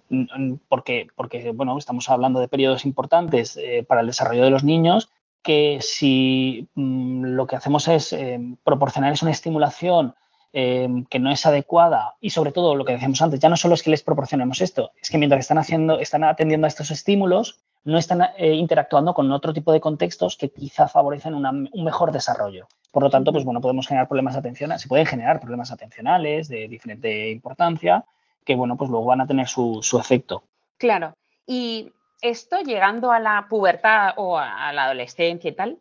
[0.67, 5.10] porque, porque, bueno, estamos hablando de periodos importantes eh, para el desarrollo de los niños
[5.41, 10.15] que si mm, lo que hacemos es eh, proporcionarles una estimulación
[10.55, 13.83] que no es adecuada y sobre todo lo que decíamos antes, ya no solo es
[13.83, 17.97] que les proporcionemos esto, es que mientras están haciendo, están atendiendo a estos estímulos, no
[17.97, 22.67] están interactuando con otro tipo de contextos que quizá favorecen un mejor desarrollo.
[22.95, 26.69] Por lo tanto, pues bueno, podemos generar problemas atencionales, se pueden generar problemas atencionales de
[26.69, 28.05] diferente importancia
[28.45, 30.43] que, bueno, pues luego van a tener su, efecto.
[30.77, 31.13] Claro.
[31.45, 31.91] Y
[32.21, 35.79] esto llegando a la pubertad o a la adolescencia y tal,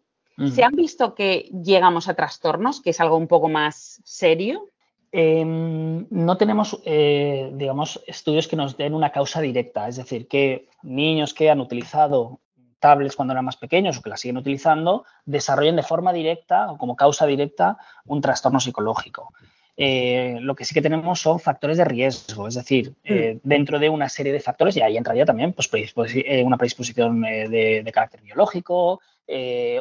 [0.53, 4.69] ¿se han visto que llegamos a trastornos, que es algo un poco más serio?
[5.13, 10.69] Em, no tenemos, eh, digamos, estudios que nos den una causa directa, es decir, que
[10.83, 12.41] niños que han utilizado
[12.81, 16.77] tablets cuando eran más pequeños o que las siguen utilizando, desarrollen de forma directa o
[16.77, 19.33] como causa directa un trastorno psicológico.
[19.77, 23.49] Eh, lo que sí que tenemos son factores de riesgo, es decir, eh, mm.
[23.49, 27.91] dentro de una serie de factores, y ahí entraría también pues, eh, una predisposición de,
[27.93, 29.01] carácter biológico,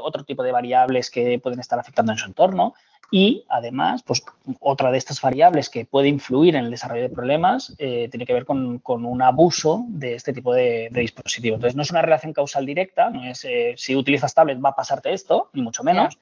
[0.01, 2.73] otro tipo de variables que pueden estar afectando en su entorno,
[3.15, 4.23] y además, pues
[4.59, 8.33] otra de estas variables que puede influir en el desarrollo de problemas eh, tiene que
[8.33, 11.53] ver con, un abuso de este tipo de, dispositivo.
[11.53, 14.75] Entonces, no es una relación causal directa, no es eh, si utilizas tablet va a
[14.75, 16.17] pasarte esto, ni mucho menos.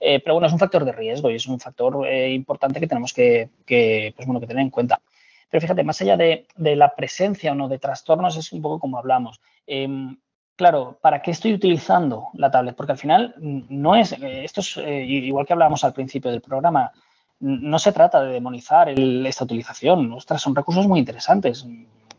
[0.00, 3.12] Eh, pero bueno, es un factor de riesgo y es un factor importante que tenemos
[3.12, 5.00] que, pues, bueno, que tener en cuenta.
[5.48, 8.80] Pero fíjate, más allá de, de, la presencia o no de trastornos, es un poco
[8.80, 9.40] como hablamos.
[9.64, 10.16] Em,
[10.56, 12.76] claro, ¿para qué estoy utilizando la tablet?
[12.76, 16.40] Porque al final no es, eh, esto es eh, igual que hablábamos al principio del
[16.40, 16.92] programa,
[17.40, 20.12] no se trata de demonizar esta utilización.
[20.12, 21.66] Ostras, son recursos muy interesantes.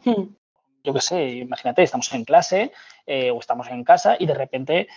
[0.04, 0.24] Hmm.
[0.84, 2.74] Yo qué sé, imagínate, estamos en clase
[3.08, 4.90] eh, o estamos en casa y de repente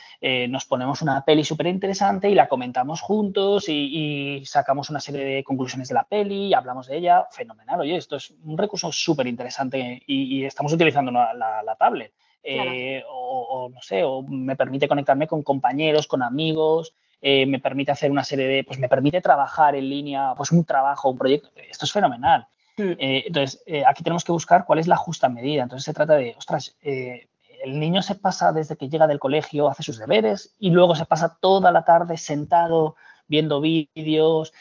[0.48, 5.44] nos ponemos una peli súper interesante y la comentamos juntos y, sacamos una serie de
[5.44, 7.28] conclusiones de la peli y hablamos de ella.
[7.30, 12.12] Fenomenal, oye, esto es un recurso súper interesante y, estamos utilizando la tablet.
[12.48, 17.90] Eh, o, no sé, o me permite conectarme con compañeros, con amigos, eh, me permite
[17.90, 21.50] hacer una serie de, pues me permite trabajar en línea, pues un trabajo, un proyecto,
[21.68, 22.46] esto es fenomenal.
[22.76, 22.92] Hmm.
[22.98, 25.64] Eh, entonces, aquí tenemos que buscar cuál es la justa medida.
[25.64, 29.82] Entonces, se trata de, ostras, el niño se pasa desde que llega del colegio, hace
[29.82, 32.94] sus deberes y luego se pasa toda la tarde sentado
[33.26, 34.52] viendo vídeos,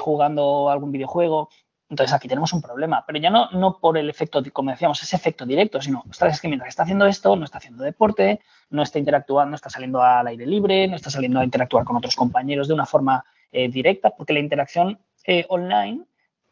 [0.00, 1.50] jugando algún videojuego.
[1.88, 5.14] Entonces aquí tenemos un problema, pero ya no, no por el efecto, como decíamos, ese
[5.14, 8.82] efecto directo, sino, ostras, es que mientras está haciendo esto, no está haciendo deporte, no
[8.82, 12.16] está interactuando, no está saliendo al aire libre, no está saliendo a interactuar con otros
[12.16, 16.02] compañeros de una forma eh, directa, porque la interacción eh, online,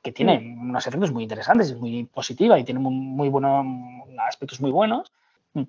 [0.02, 0.70] que tiene mm.
[0.70, 3.66] unos efectos muy interesantes, es muy positiva y tiene muy, buenos
[4.20, 5.12] aspectos muy buenos,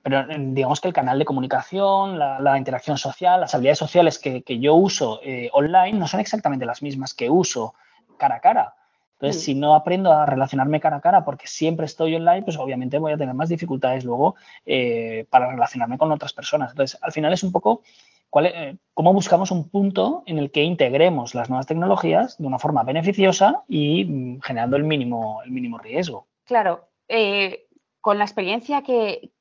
[0.04, 4.60] pero eh, digamos que el canal de comunicación, la, interacción social, las habilidades sociales que,
[4.60, 5.22] yo uso
[5.54, 7.74] online no son exactamente las mismas que uso
[8.18, 8.76] cara a cara.
[9.16, 9.46] Entonces, mm.
[9.46, 13.14] si no aprendo a relacionarme cara a cara porque siempre estoy online, pues obviamente voy
[13.14, 16.72] a tener más dificultades luego eh, para relacionarme con otras personas.
[16.72, 17.82] Entonces, al final es un poco
[18.30, 22.60] cuál, eh, cómo buscamos un punto en el que integremos las nuevas tecnologías de una
[22.60, 26.28] forma beneficiosa y mm, generando el mínimo, el mínimo riesgo.
[26.44, 27.68] Claro, eh,
[28.02, 29.32] con la experiencia que,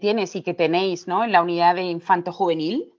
[0.00, 1.24] tienes y que tenéis ¿no?
[1.24, 2.92] en la unidad de infanto-juvenil,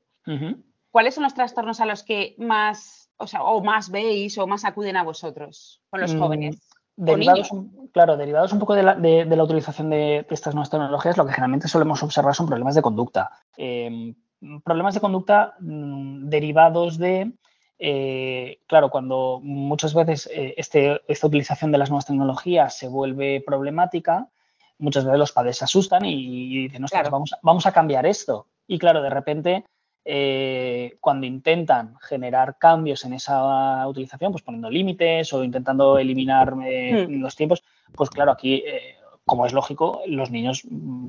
[0.92, 4.66] ¿cuáles son los trastornos a los que más o sea, o más veis o más
[4.66, 6.70] acuden a vosotros con los mm, jóvenes?
[6.96, 7.50] derivados,
[7.92, 12.04] claro, derivados un poco de la, utilización de, estas nuevas tecnologías, lo que generalmente solemos
[12.04, 13.32] observar son problemas de conducta.
[13.58, 14.16] Em,
[14.64, 17.34] problemas de conducta mm, derivados de,
[17.80, 23.44] eh, claro, cuando muchas veces eh, este, esta utilización de las nuevas tecnologías se vuelve
[23.46, 24.30] problemática,
[24.78, 28.48] muchas veces los padres se asustan y, dicen, vamos, vamos a cambiar esto.
[28.68, 29.66] Y claro, de repente
[30.06, 37.08] eh, cuando intentan generar cambios en esa utilización, pues poniendo límites o intentando eliminar eh,
[37.08, 37.22] hmm.
[37.22, 40.64] los tiempos, pues claro, aquí, eh, como es lógico, los niños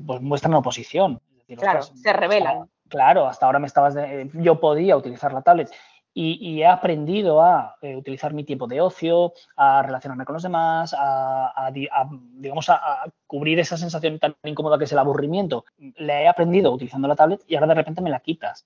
[0.05, 1.19] pues, muestran oposición.
[1.57, 2.69] claro, se revelan.
[2.87, 3.95] claro, hasta ahora me estabas
[4.33, 5.69] yo podía utilizar la tablet
[6.17, 11.69] y, he aprendido a utilizar mi tiempo de ocio, a relacionarme con los demás, a,
[11.73, 15.65] digamos, a, cubrir esa sensación tan incómoda que es el aburrimiento.
[15.77, 18.65] Le he aprendido utilizando la tablet y ahora de repente me la quitas.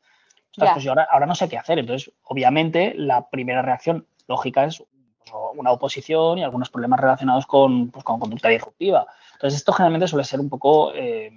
[0.56, 1.80] Pues yo ahora, no sé qué hacer.
[1.80, 4.84] Entonces, obviamente, la primera reacción lógica es
[5.20, 9.08] pues, una oposición y algunos problemas relacionados con, pues, con conducta disruptiva.
[9.34, 11.32] Entonces, esto generalmente suele ser un poco eh,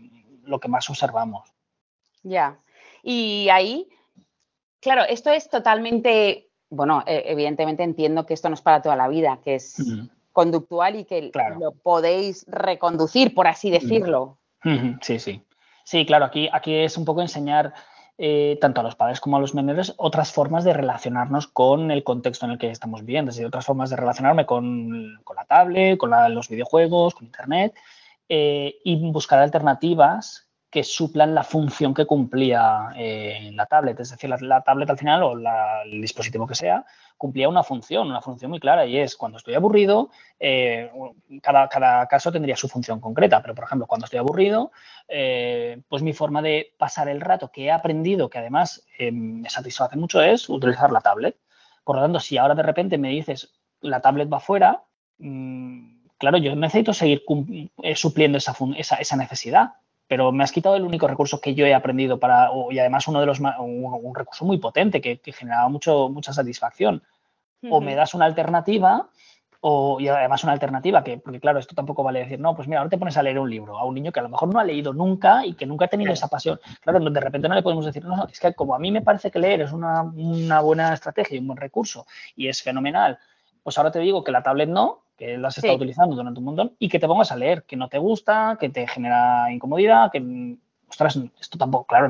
[0.45, 1.53] lo que más observamos.
[2.23, 2.59] Ya.
[3.03, 3.89] Y ahí,
[4.81, 9.09] claro, esto es totalmente, bueno, e, evidentemente entiendo que esto no es para toda la
[9.09, 9.77] vida, que es
[10.33, 14.39] conductual y que lo podéis reconducir, por así decirlo.
[15.01, 15.43] Sí, sí.
[15.85, 17.75] Sí, claro, aquí, aquí es un poco enseñar
[18.25, 22.05] eh, tanto a los padres como a los menores, otras formas de relacionarnos con el
[22.05, 25.99] contexto en el que estamos viviendo, es decir, otras formas de relacionarme con, la tablet,
[25.99, 27.75] con los videojuegos, con Internet,
[28.29, 34.01] eh, y buscar alternativas que suplan la función que cumplía eh, la tablet.
[34.01, 36.87] Es decir, la, tablet al final o el dispositivo que sea
[37.19, 40.11] cumplía una función, una función muy clara y es cuando estoy aburrido,
[40.41, 40.91] eh,
[41.43, 44.73] cada, cada, caso tendría su función concreta, pero por ejemplo, cuando estoy aburrido,
[45.09, 49.97] eh, pues mi forma de pasar el rato que he aprendido, que además me satisface
[49.97, 51.37] mucho, es utilizar la tablet.
[51.85, 53.53] Por lo tanto, si ahora de repente me dices
[53.83, 54.83] la tablet va fuera,
[55.19, 57.25] mm, claro, yo necesito seguir
[57.95, 59.75] supliendo esa, esa, esa necesidad
[60.07, 63.21] pero me has quitado el único recurso que yo he aprendido para, y además uno
[63.21, 67.03] de los, un, recurso muy potente que, generaba mucho, mucha satisfacción.
[67.71, 69.09] O me das una alternativa,
[69.61, 72.81] o, y además una alternativa, que, porque claro, esto tampoco vale decir, no, pues mira,
[72.81, 74.59] ahora te pones a leer un libro a un niño que a lo mejor no
[74.59, 76.59] ha leído nunca y que nunca ha tenido esa pasión.
[76.81, 79.31] Claro, de repente no le podemos decir, no, es que como a mí me parece
[79.31, 83.21] que leer es una, una buena estrategia y un buen recurso y es fenomenal,
[83.63, 86.45] pues ahora te digo que la tablet no, que lo has estado utilizando durante un
[86.47, 90.11] montón y que te pongas a leer, que no te gusta, que te genera incomodidad,
[90.11, 90.57] que,
[90.89, 92.09] ostras, esto tampoco, claro,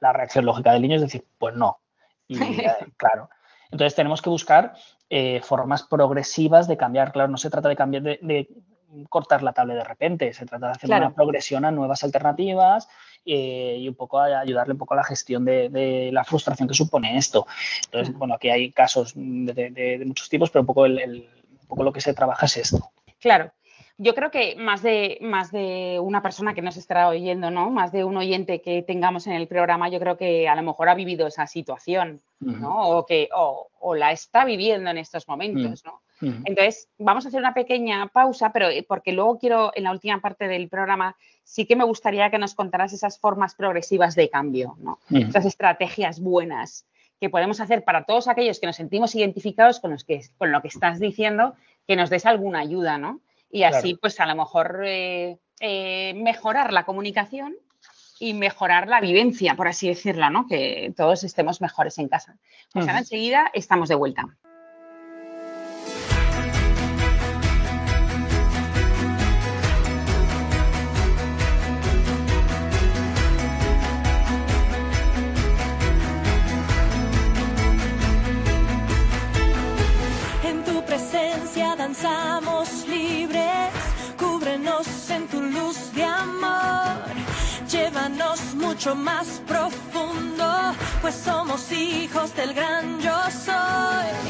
[0.00, 1.78] la reacción lógica del niño es decir, pues no.
[2.26, 3.30] Y eh, claro.
[3.70, 4.74] Entonces tenemos que buscar
[5.10, 7.12] eh, formas progresivas de cambiar.
[7.12, 8.48] Claro, no se trata de cambiar, de,
[9.08, 12.88] cortar la tablet de repente, se trata de hacer una progresión a nuevas alternativas
[13.24, 17.16] eh, y un poco ayudarle un poco a la gestión de, la frustración que supone
[17.18, 17.46] esto.
[17.86, 21.28] Entonces, bueno, aquí hay casos de, muchos tipos, pero un poco el,
[21.68, 22.90] poco lo que se trabaja es esto.
[23.20, 23.52] Claro.
[24.00, 27.68] Yo creo que más de, más de una persona que nos estará oyendo, ¿no?
[27.70, 30.88] Más de un oyente que tengamos en el programa, yo creo que a lo mejor
[30.88, 32.90] ha vivido esa situación, ¿no?
[32.90, 36.00] O que o, la está viviendo en estos momentos, ¿no?
[36.20, 40.20] Entonces, vamos a hacer una pequeña pausa, pero eh, porque luego quiero, en la última
[40.20, 44.76] parte del programa, sí que me gustaría que nos contaras esas formas progresivas de cambio,
[44.78, 44.98] ¿no?
[45.10, 46.86] Esas estrategias buenas
[47.20, 50.62] que podemos hacer para todos aquellos que nos sentimos identificados con, los que, con lo
[50.62, 51.54] que estás diciendo,
[51.86, 53.20] que nos des alguna ayuda, ¿no?
[53.50, 57.56] Y así, pues a lo mejor eh, eh, mejorar la comunicación
[58.20, 60.46] y mejorar la vivencia, por así decirla, ¿no?
[60.46, 62.36] Que todos estemos mejores en casa.
[62.72, 64.26] Pues ahora enseguida estamos de vuelta.
[88.78, 93.12] Mucho más profundo, pues somos hijos del gran yo
[93.44, 94.27] soy.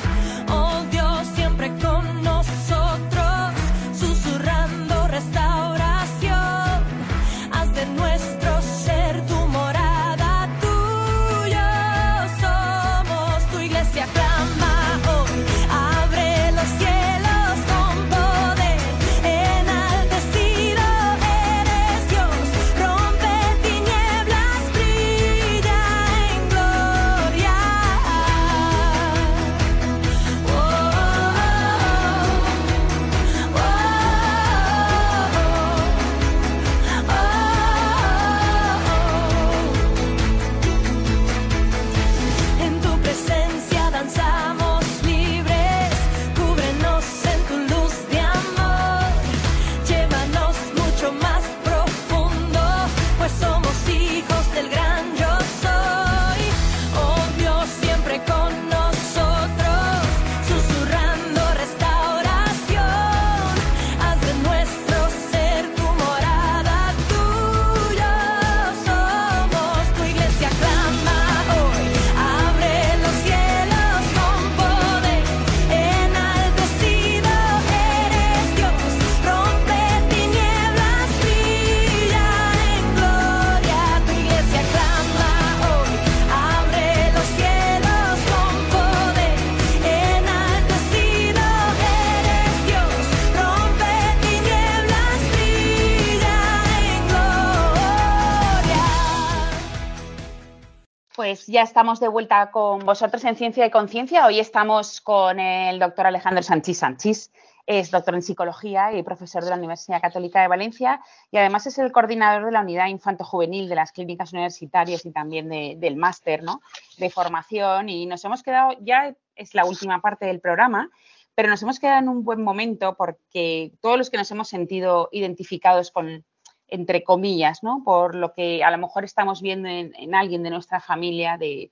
[101.48, 104.24] Ya estamos de vuelta con vosotros en Ciencia y Conciencia.
[104.24, 107.32] Hoy estamos con el doctor Alejandro Sanchís Sanchís.
[107.66, 111.00] Es doctor en psicología y profesor de la Universidad Católica de Valencia
[111.32, 115.48] y además es el coordinador de la unidad infanto-juvenil de las clínicas universitarias y también
[115.48, 116.60] del máster ¿no?
[116.98, 117.88] de formación.
[117.88, 120.88] Y nos hemos quedado, ya es la última parte del programa,
[121.34, 125.08] pero nos hemos quedado en un buen momento porque todos los que nos hemos sentido
[125.10, 126.24] identificados con
[126.68, 127.82] entre comillas, ¿no?
[127.84, 131.70] Por lo que a lo mejor estamos viendo en, alguien de nuestra familia del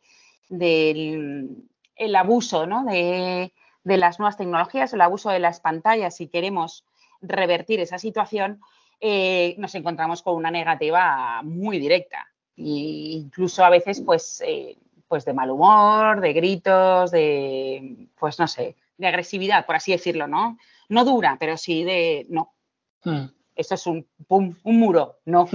[1.96, 2.84] el abuso, ¿no?
[2.84, 3.52] De,
[3.84, 6.84] las nuevas tecnologías, el abuso de las pantallas, si queremos
[7.22, 8.60] revertir esa situación,
[9.00, 12.26] eh, nos encontramos con una negativa muy directa
[12.56, 14.76] e incluso a veces pues, eh,
[15.06, 20.26] pues de mal humor, de gritos, de pues no sé, de agresividad, por así decirlo,
[20.26, 20.58] ¿no?
[20.88, 22.52] No dura, pero sí de no.
[23.04, 23.26] Hmm.
[23.56, 25.48] Esto es un pum, un muro, no.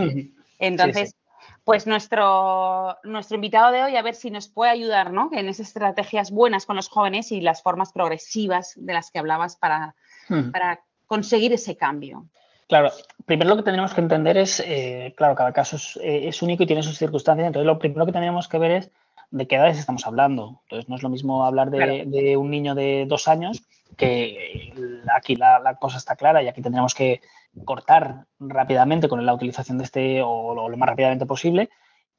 [0.59, 1.15] Entonces,
[1.63, 5.29] pues nuestro, nuestro invitado de hoy, a ver si nos puede ayudar, ¿no?
[5.31, 9.55] En esas estrategias buenas con los jóvenes y las formas progresivas de las que hablabas
[9.55, 9.95] para,
[10.51, 12.25] para conseguir ese cambio.
[12.67, 12.89] Claro,
[13.25, 16.65] primero lo que tenemos que entender es, eh, claro, cada caso eh, es, único y
[16.65, 18.91] tiene sus circunstancias, entonces lo primero que tenemos que ver es
[19.31, 20.61] de qué edades estamos hablando.
[20.63, 23.63] Entonces no es lo mismo hablar de, un niño de dos años,
[23.97, 24.73] que
[25.15, 27.21] aquí la, cosa está clara y aquí tendremos que
[27.65, 31.69] cortar rápidamente con la utilización de este o lo, más rápidamente posible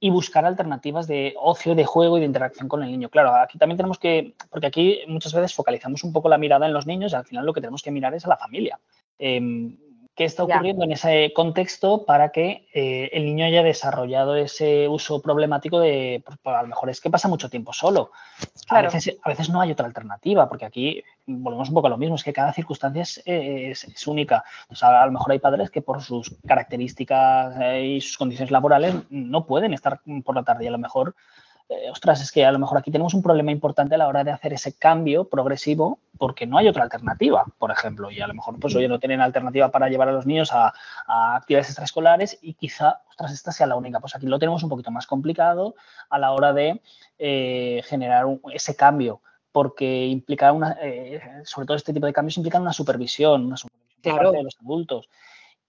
[0.00, 3.08] y buscar alternativas de ocio, de juego y de interacción con el niño.
[3.08, 6.72] Claro, aquí también tenemos que, porque aquí muchas veces focalizamos un poco la mirada en
[6.72, 8.80] los niños y al final lo que tenemos que mirar es a la familia.
[9.18, 9.76] Em,
[10.14, 15.22] qué está ocurriendo en ese contexto para que eh, el niño haya desarrollado ese uso
[15.22, 18.10] problemático de, pues, pues, a lo mejor es que pasa mucho tiempo solo.
[18.68, 22.24] A, veces, no hay otra alternativa, porque aquí volvemos un poco a lo mismo, es
[22.24, 24.44] que cada circunstancia es, única.
[24.82, 29.46] a lo mejor hay padres que por sus características eh, y sus condiciones laborales no
[29.46, 31.16] pueden estar por la tarde y a lo mejor eh,
[31.90, 34.30] ostras, es que a lo mejor aquí tenemos un problema importante a la hora de
[34.30, 38.58] hacer ese cambio progresivo porque no hay otra alternativa, por ejemplo, y a lo mejor
[38.60, 40.72] pues oye, no tienen alternativa para llevar a los niños a,
[41.36, 44.00] actividades extraescolares y quizá, ostras, esta sea la única.
[44.00, 45.74] Pues aquí lo tenemos un poquito más complicado
[46.10, 46.80] a la hora de
[47.18, 49.20] eh, generar ese cambio
[49.50, 54.32] porque implica una, eh, sobre todo este tipo de cambios implican una supervisión, una supervisión
[54.32, 55.08] de los adultos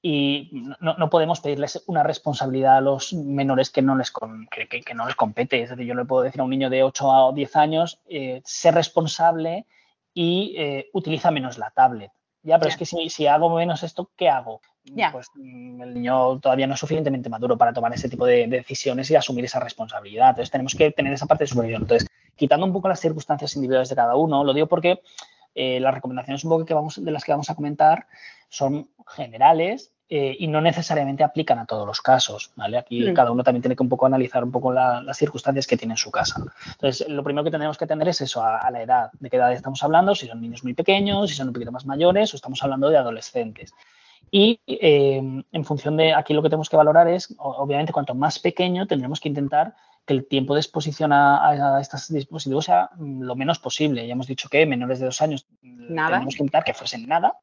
[0.06, 0.50] y
[0.82, 5.62] no, podemos pedirles una responsabilidad a los menores que no les, que, no les compete.
[5.62, 8.42] Es decir, yo le puedo decir a un niño de 8 a 10 años, eh,
[8.44, 9.66] ser responsable
[10.14, 12.12] y eh, utiliza menos la tablet.
[12.42, 14.60] Ya, pero es que si, hago menos esto, ¿qué hago?
[15.14, 19.10] Pues mm, el niño todavía no es suficientemente maduro para tomar ese tipo de, decisiones
[19.10, 20.32] y asumir esa responsabilidad.
[20.32, 21.84] Entonces tenemos que tener esa parte de supervisión.
[21.84, 25.02] Entonces, quitando un poco las circunstancias individuales de cada uno, lo digo porque
[25.56, 28.08] eh, las recomendaciones un poco que vamos, de las que vamos a comentar
[28.50, 32.78] son generales eh, y no necesariamente aplican a todos los casos, ¿vale?
[32.78, 33.14] Aquí mm.
[33.14, 35.98] cada uno también tiene que un poco analizar un poco las circunstancias que tiene en
[35.98, 36.44] su casa.
[36.68, 39.54] Entonces, lo primero que tenemos que tener es eso, a, la edad, de qué edad
[39.54, 42.62] estamos hablando, si son niños muy pequeños, si son un poquito más mayores o estamos
[42.62, 43.74] hablando de adolescentes.
[44.30, 48.40] Y eh, en función de aquí lo que tenemos que valorar es, obviamente, cuanto más
[48.40, 49.74] pequeño, tendremos que intentar
[50.06, 54.06] que el tiempo de exposición a, estos dispositivos sea mm, lo menos posible.
[54.06, 56.18] Ya hemos dicho que menores de dos años nada.
[56.18, 57.38] tenemos que intentar que fuesen nada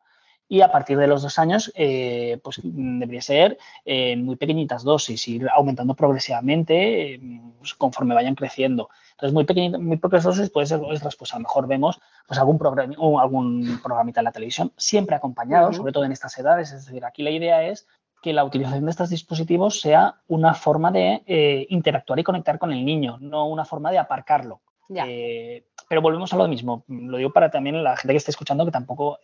[0.53, 5.29] y a partir de los dos años, eh, pues debería ser en muy pequeñitas dosis,
[5.29, 7.21] ir aumentando progresivamente eh,
[7.61, 8.89] pues, conforme vayan creciendo.
[9.13, 12.41] Entonces, muy, pequeñitas, muy pocas dosis puede ser otras, pues a lo mejor vemos pues
[12.41, 12.93] algún, programa,
[13.23, 16.73] algún programita en la televisión, siempre acompañado, sobre todo en estas edades.
[16.73, 17.87] Es decir, aquí la idea es
[18.21, 22.73] que la utilización de estos dispositivos sea una forma de eh, interactuar y conectar con
[22.73, 24.63] el niño, no una forma de aparcarlo.
[24.89, 26.83] pero volvemos a lo mismo.
[26.89, 29.21] Lo digo para también la gente que esté escuchando que tampoco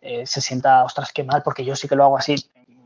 [0.00, 2.36] eh, se sienta, ostras, qué mal, porque yo sí que lo hago así.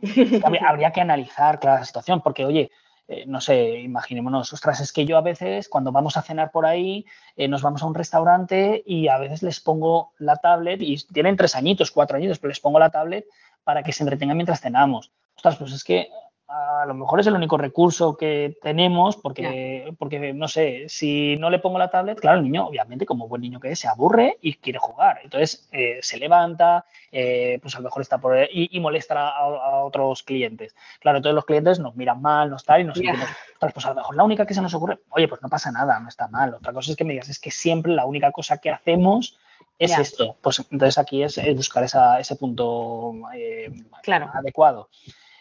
[0.66, 2.70] Habría que analizar la situación, porque, oye,
[3.06, 6.64] eh, no sé, imaginémonos, ostras, es que yo a veces cuando vamos a cenar por
[6.64, 7.04] ahí,
[7.36, 11.36] eh, nos vamos a un restaurante y a veces les pongo la tablet y tienen
[11.36, 13.26] tres añitos, cuatro añitos, pero les pongo la tablet
[13.62, 15.12] para que se entretengan mientras cenamos.
[15.36, 16.08] Ostras, pues es que
[16.46, 21.48] a lo mejor es el único recurso que tenemos porque, porque, no sé, si no
[21.50, 24.38] le pongo la tablet, claro, el niño, obviamente, como buen niño que es, se aburre
[24.42, 25.20] y quiere jugar.
[25.24, 28.36] Entonces, eh, se levanta, eh, pues a lo mejor está por...
[28.52, 30.74] Y, y molesta a, otros clientes.
[31.00, 33.28] Claro, todos los clientes nos miran mal, nos tal, y nos sentimos,
[33.58, 35.98] pues a lo mejor la única que se nos ocurre, oye, pues no pasa nada,
[36.00, 36.54] no está mal.
[36.54, 39.38] Otra cosa es que me digas, es que siempre la única cosa que hacemos
[39.78, 40.36] es esto.
[40.40, 43.72] Pues entonces aquí es, buscar ese punto eh,
[44.02, 44.30] claro.
[44.34, 44.88] adecuado.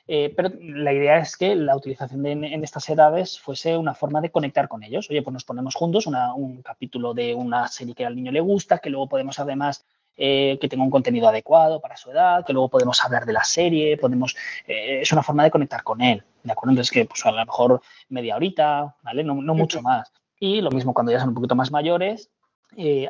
[0.06, 4.32] Eh, pero la idea es que la utilización en estas edades fuese una forma de
[4.32, 5.10] conectar con ellos.
[5.10, 8.80] Oye, pues nos ponemos juntos un capítulo de una serie que al niño le gusta,
[8.80, 9.86] que luego podemos además
[10.18, 13.44] eh, que tenga un contenido adecuado para su edad, que luego podemos hablar de la
[13.44, 14.36] serie, podemos,
[14.68, 16.72] eh, es una forma de conectar con él, ¿de acuerdo?
[16.72, 19.24] Entonces que pues a lo mejor media horita, ¿vale?
[19.24, 20.12] No, mucho más.
[20.38, 22.30] Y lo mismo cuando ya son un poquito más mayores,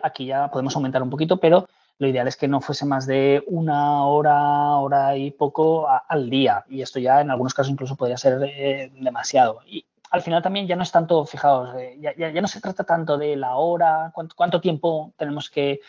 [0.04, 1.68] aquí ya podemos aumentar un poquito, pero
[2.00, 6.66] lo ideal es que no fuese más de una hora, hora y poco al día.
[6.70, 9.62] Y esto ya en algunos casos incluso podría ser eh, demasiado.
[9.66, 13.18] Y al final también ya no es tanto, fijaos, eh, ya, no se trata tanto
[13.18, 15.80] de la hora, cuánto, tiempo tenemos que,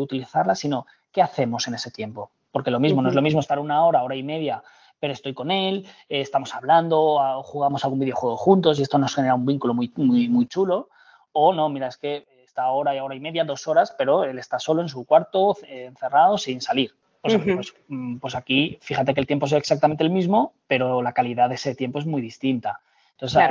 [0.00, 2.30] utilizarla, sino qué hacemos en ese tiempo.
[2.50, 4.62] Porque lo mismo, no es lo mismo estar una hora, hora y media
[5.00, 9.34] pero estoy con él, eh, estamos hablando, jugamos algún videojuego juntos y esto nos genera
[9.34, 10.88] un vínculo muy, muy, muy chulo.
[11.32, 14.38] O no, mira, es que está hora y hora y media, dos horas, pero él
[14.38, 16.94] está solo en su cuarto, encerrado, sin salir.
[17.20, 21.48] Pues, mm, pues, aquí, fíjate que el tiempo es exactamente el mismo, pero la calidad
[21.48, 22.80] de ese tiempo es muy distinta.
[23.12, 23.42] Entonces,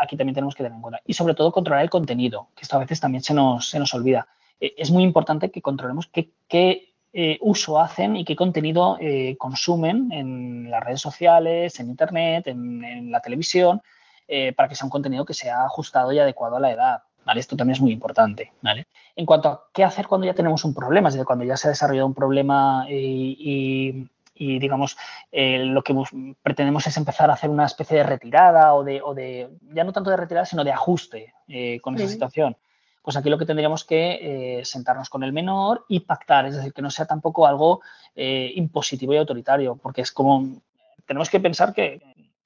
[0.00, 1.00] aquí también tenemos que tener en cuenta.
[1.06, 3.92] Y sobre todo controlar el contenido, que esto a veces también se nos, se nos
[3.94, 4.26] olvida.
[4.60, 9.36] E, es muy importante que controlemos qué, qué eh, uso hacen y qué contenido eh,
[9.36, 13.82] consumen en las redes sociales, en Internet, en, la televisión,
[14.28, 17.02] eh, para que sea un contenido que sea ajustado y adecuado a la edad.
[17.30, 17.40] ¿Vale?
[17.40, 18.52] Esto también es muy importante.
[18.60, 18.86] ¿vale?
[19.14, 21.68] En cuanto a qué hacer cuando ya tenemos un problema, es decir, cuando ya se
[21.68, 24.96] ha desarrollado un problema y, digamos,
[25.32, 25.94] lo que
[26.42, 29.92] pretendemos es empezar a hacer una especie de retirada o de, o de ya no
[29.92, 31.34] tanto de retirada, sino de ajuste
[31.82, 32.56] con esa situación
[33.02, 36.72] pues aquí lo que tendríamos que eh, sentarnos con el menor y pactar, es decir,
[36.72, 37.80] que no sea tampoco algo
[38.14, 40.60] eh, impositivo y autoritario, porque es como,
[41.06, 42.00] tenemos que pensar que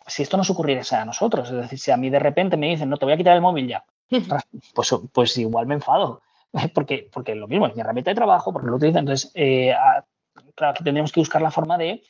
[0.06, 2.88] si esto nos ocurriese a nosotros, es decir, si a mí de repente me dicen,
[2.88, 6.22] no, te voy a quitar el móvil ya, pues, pues igual me enfado,
[6.74, 9.74] porque, porque lo mismo, es mi herramienta de trabajo, porque lo utilizo, entonces, eh,
[10.54, 12.02] claro, aquí tendríamos que buscar la forma de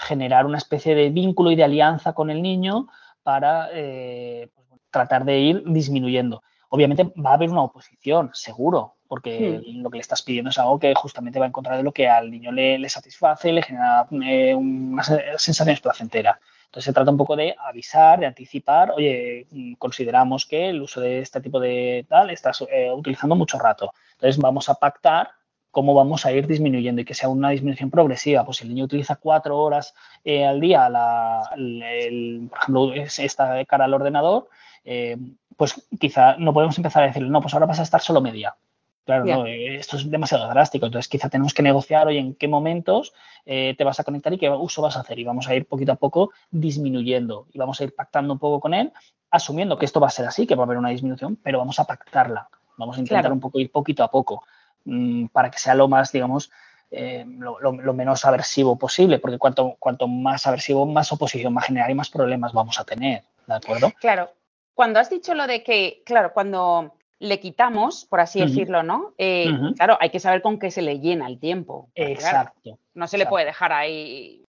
[0.00, 2.88] generar una especie de vínculo y de alianza con el niño
[3.22, 6.42] para pues, tratar de ir disminuyendo.
[6.68, 10.78] Obviamente va a haber una oposición, seguro, porque lo que le estás pidiendo es algo
[10.78, 14.54] que justamente va en contra de lo que al niño le, satisface, le genera eh,
[14.54, 16.38] unas sensaciones placenteras.
[16.72, 21.02] Entonces se trata un poco de avisar, de anticipar, oye, mm, consideramos que el uso
[21.02, 23.92] de este tipo de tal estás eh, utilizando mucho rato.
[24.12, 25.32] Entonces vamos a pactar
[25.70, 28.46] cómo vamos a ir disminuyendo y que sea una disminución progresiva.
[28.46, 29.92] Pues si el niño utiliza cuatro horas
[30.24, 34.48] eh, al día, la, por ejemplo, esta cara al ordenador,
[34.82, 35.18] eh,
[35.58, 38.56] pues quizá no podemos empezar a decirle, no, pues ahora vas a estar solo media.
[39.04, 40.86] Claro, no, eh, esto es demasiado drástico.
[40.86, 43.12] Entonces, quizá tenemos que negociar hoy en qué momentos
[43.44, 45.18] eh, te vas a conectar y qué uso vas a hacer.
[45.18, 48.60] Y vamos a ir poquito a poco disminuyendo y vamos a ir pactando un poco
[48.60, 48.92] con él,
[49.30, 51.80] asumiendo que esto va a ser así, que va a haber una disminución, pero vamos
[51.80, 52.48] a pactarla.
[52.76, 54.44] Vamos a intentar un poco ir poquito a poco
[54.84, 56.50] mm, para que sea lo más, digamos,
[56.90, 61.94] lo, menos aversivo posible, porque cuanto, cuanto más aversivo, más oposición va a generar y
[61.94, 63.24] más problemas vamos a tener.
[63.46, 63.92] ¿De acuerdo?
[63.98, 64.30] Claro,
[64.74, 69.14] cuando has dicho lo de que, claro, cuando le quitamos, por así decirlo, ¿no?
[69.16, 71.88] Eh, claro, hay que saber con qué se le llena el tiempo.
[71.94, 72.78] Exacto.
[72.94, 74.44] no se le puede dejar ahí.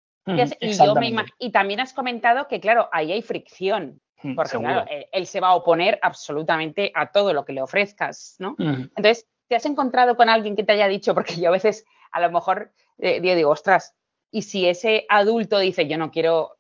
[1.39, 4.01] y, también has comentado que, claro, ahí hay fricción.
[4.37, 8.55] Porque, claro, él, se va a oponer absolutamente a todo lo que le ofrezcas, ¿no?
[8.59, 11.13] Entonces, ¿te has encontrado con alguien que te haya dicho?
[11.13, 13.95] Porque yo a veces, a lo mejor, eh, digo, ostras,
[14.31, 16.57] y si ese adulto dice, yo no quiero,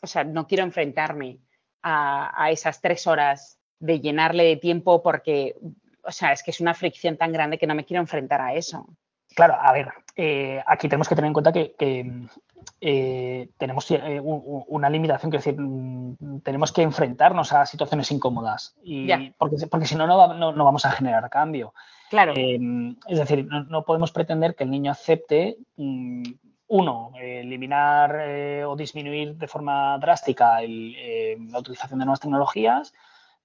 [0.00, 1.40] o sea, no quiero enfrentarme
[1.82, 5.56] a, esas tres horas de llenarle de tiempo porque,
[6.02, 8.54] o sea, es que es una fricción tan grande que no me quiero enfrentar a
[8.54, 8.86] eso.
[9.34, 11.74] Claro, a ver, eh, aquí tenemos que tener en cuenta que,
[12.80, 19.30] eh, tenemos eh, una limitación, que decir, mm, tenemos que enfrentarnos a situaciones incómodas, y
[19.38, 21.74] porque, porque si no, no, no, vamos a generar cambio.
[22.08, 22.34] Claro.
[22.36, 26.22] es decir, no, podemos pretender que el niño acepte mm,
[26.68, 32.92] uno, eliminar eh, o disminuir de forma drástica eh, la utilización de nuevas tecnologías,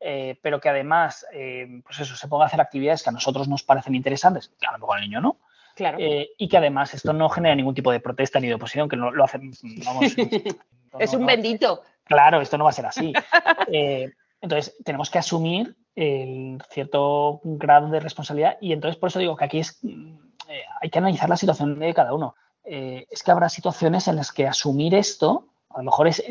[0.02, 3.64] eh, pero que además, pues eso, se ponga a hacer actividades que a nosotros nos
[3.64, 5.38] parecen interesantes, que a lo mejor al niño no.
[5.74, 5.98] Claro.
[6.00, 9.10] y que además esto no genera ningún tipo de protesta ni de oposición, que no
[9.10, 9.52] lo hacen,
[9.86, 10.04] vamos.
[11.00, 11.82] es un bendito.
[12.04, 13.14] Claro, esto no va a ser así.
[14.42, 19.46] entonces, tenemos que asumir el cierto grado de responsabilidad y entonces por eso digo que
[19.46, 19.80] aquí es,
[20.82, 22.36] hay que analizar la situación de cada uno.
[22.64, 26.24] Eh, es que habrá situaciones en las que asumir esto a lo mejor es,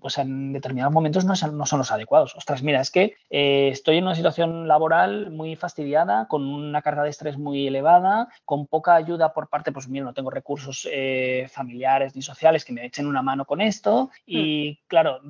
[0.00, 2.34] pues en determinados momentos no, son los adecuados.
[2.36, 7.02] Ostras, mira, es que eh, estoy en una situación laboral muy fastidiada, con una carga
[7.02, 11.48] de estrés muy elevada, con poca ayuda por parte, pues mira, no tengo recursos eh,
[11.50, 14.86] familiares ni sociales que me echen una mano con esto y hmm.
[14.86, 15.20] claro,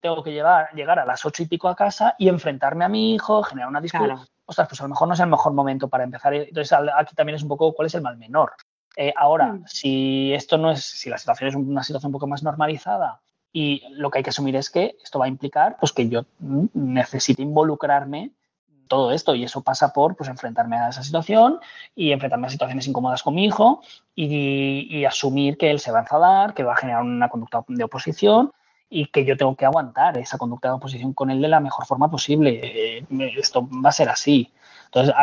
[0.00, 3.14] tengo que llegar, llegar a las ocho y pico a casa y enfrentarme a mi
[3.14, 4.20] hijo, generar una discusión.
[4.48, 6.32] Ostras, pues a lo mejor no es el mejor momento para empezar.
[6.32, 8.52] Entonces aquí también es un poco cuál es el mal menor.
[8.96, 9.64] Eh, ahora, mm.
[9.66, 13.20] si esto no es, si la situación es una situación un poco más normalizada
[13.52, 16.24] y lo que hay que asumir es que esto va a implicar pues que yo
[16.72, 18.32] necesite involucrarme
[18.68, 21.60] en todo esto y eso pasa por pues enfrentarme a esa situación
[21.94, 23.82] y enfrentarme a situaciones incómodas con mi hijo
[24.14, 27.84] y, asumir que él se va a enfadar, que va a generar una conducta de
[27.84, 28.52] oposición
[28.88, 31.86] y que yo tengo que aguantar esa conducta de oposición con él de la mejor
[31.86, 32.60] forma posible.
[32.62, 33.06] Eh,
[33.38, 34.52] esto va a ser así.
[34.86, 35.14] Entonces,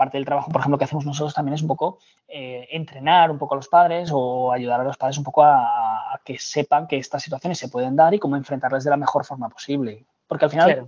[0.00, 3.36] parte del trabajo, por ejemplo, que hacemos nosotros también es un poco eh, entrenar un
[3.36, 6.96] poco a los padres o ayudar a los padres un poco a, que sepan que
[6.96, 10.06] estas situaciones se pueden dar y cómo enfrentarlas de la mejor forma posible.
[10.26, 10.86] Porque al final,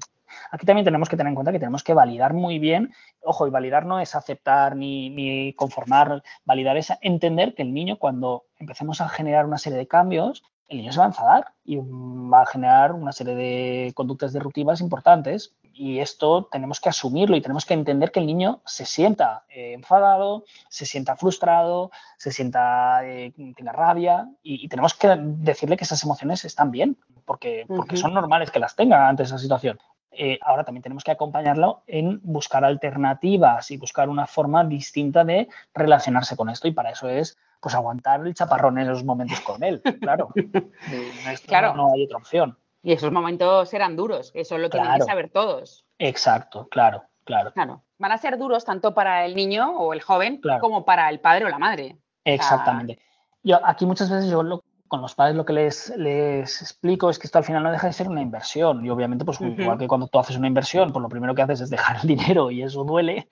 [0.51, 2.95] aquí también tenemos que tener en cuenta que tenemos que validar muy bien.
[3.21, 7.99] Ojo, y validar no es aceptar ni, ni conformar, validar es entender que el niño
[7.99, 11.77] cuando empecemos a generar una serie de cambios, el niño se va a enfadar y
[11.77, 15.55] va a generar una serie de conductas disruptivas importantes.
[15.75, 19.73] Y esto tenemos que asumirlo y tenemos que entender que el niño se sienta eh,
[19.73, 26.03] enfadado, se sienta frustrado, se sienta, eh, tenga rabia y, tenemos que decirle que esas
[26.05, 29.79] emociones están bien, porque, porque son normales que las tenga ante esa situación.
[30.15, 35.49] Eh, ahora también tenemos que acompañarlo en buscar alternativas y buscar una forma distinta de
[35.73, 39.63] relacionarse con esto y para eso es pues aguantar el chaparrón en esos momentos con
[39.63, 40.29] él, claro.
[41.47, 41.75] claro.
[41.75, 42.59] No, hay otra opción.
[42.83, 45.85] Y esos momentos serán duros, eso lo tienen que saber todos.
[45.99, 47.53] Exacto, claro, claro.
[47.53, 51.21] Claro, van a ser duros tanto para el niño o el joven como para el
[51.21, 51.97] padre o la madre.
[52.25, 52.99] Exactamente.
[53.45, 57.19] Yo aquí muchas veces yo lo, con los padres lo que les, les, explico es
[57.19, 58.85] que esto al final no deja de ser una inversión.
[58.85, 61.63] Y obviamente, pues igual que cuando tú haces una inversión, pues lo primero que haces
[61.63, 63.29] es dejar el dinero y eso duele.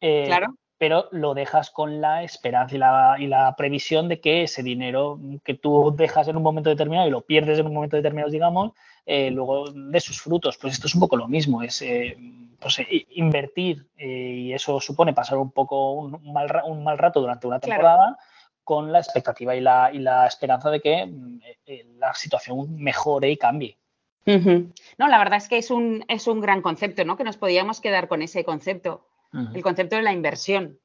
[0.00, 0.56] Eh, claro.
[0.76, 5.20] Pero lo dejas con la esperanza y la, y la, previsión de que ese dinero
[5.44, 8.72] que tú dejas en un momento determinado y lo pierdes en un momento determinado, digamos,
[9.06, 10.56] eh, luego de sus frutos.
[10.56, 12.16] Pues esto es un poco lo mismo, es eh,
[12.58, 12.80] pues,
[13.10, 18.18] invertir y eso supone pasar un poco un, mal, un mal rato durante una temporada
[18.64, 23.30] con la expectativa y la, y la esperanza de que mm, eh, la situación mejore
[23.30, 23.78] y cambie.
[24.26, 27.18] No, la verdad es que es un, es un gran concepto, ¿no?
[27.18, 29.06] Que nos podíamos quedar con ese concepto,
[29.52, 30.78] el concepto de la inversión.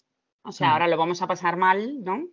[0.43, 2.25] O sea, ahora lo vamos a pasar mal, ¿no?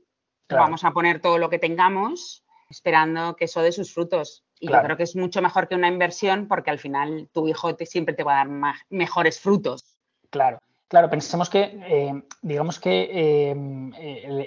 [0.49, 4.45] Vamos a poner todo lo que tengamos esperando que eso dé sus frutos.
[4.59, 7.77] Y yo creo que es mucho mejor que una inversión porque al final tu hijo
[7.77, 9.99] te, siempre te va a dar mejores frutos.
[10.31, 10.61] Claro.
[10.89, 13.51] Claro, pensemos que, eh, digamos que eh,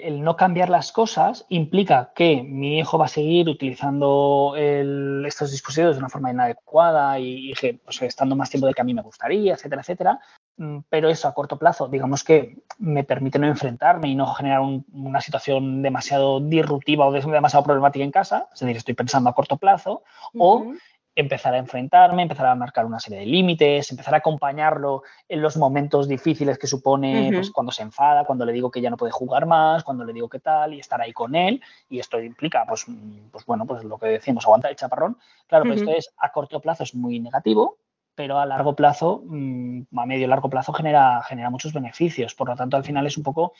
[0.04, 5.96] el, no cambiar las cosas implica que mi hijo va a seguir utilizando estos dispositivos
[5.96, 7.52] de una forma inadecuada y,
[7.84, 10.20] pues, estando más tiempo de que a mí me gustaría, etcétera, etcétera.
[10.60, 14.60] Mm, pero eso a corto plazo, digamos que me permite no enfrentarme y no generar
[14.60, 18.46] una situación demasiado disruptiva o demasiado problemática en casa.
[18.52, 20.02] Es decir, estoy pensando a corto plazo.
[20.38, 20.74] O
[21.16, 25.56] empezar a enfrentarme, empezar a marcar una serie de límites, empezar a acompañarlo en los
[25.56, 29.12] momentos difíciles que supone pues, cuando se enfada, cuando le digo que ya no puede
[29.12, 31.62] jugar más, cuando le digo que tal, y estar ahí con él.
[31.88, 32.84] Y esto implica, pues,
[33.32, 35.16] pues bueno, pues lo que decimos, aguantar el chaparrón.
[35.46, 37.78] Claro, pues esto es a corto plazo es muy negativo,
[38.14, 42.34] pero a largo plazo, mm, a medio largo plazo, genera, genera muchos beneficios.
[42.34, 43.52] Por lo tanto, al final es un poco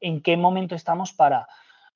[0.00, 1.46] en qué momento estamos para.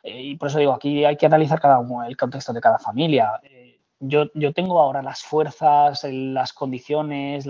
[0.03, 2.79] Eh, y por eso digo, aquí hay que analizar cada uno, el contexto de cada
[2.79, 3.41] familia.
[3.43, 7.47] Eh, yo, yo, tengo ahora las fuerzas, las condiciones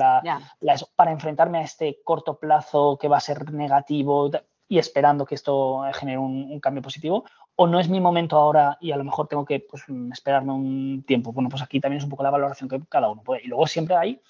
[0.96, 4.30] para enfrentarme a este corto plazo que va a ser negativo
[4.66, 7.24] y esperando que esto genere un, cambio positivo,
[7.56, 11.04] o no es mi momento ahora y a lo mejor tengo que pues, esperarme un
[11.06, 11.32] tiempo.
[11.32, 13.42] Bueno, pues aquí también es un poco la valoración que cada uno puede.
[13.44, 14.20] Y luego siempre hay,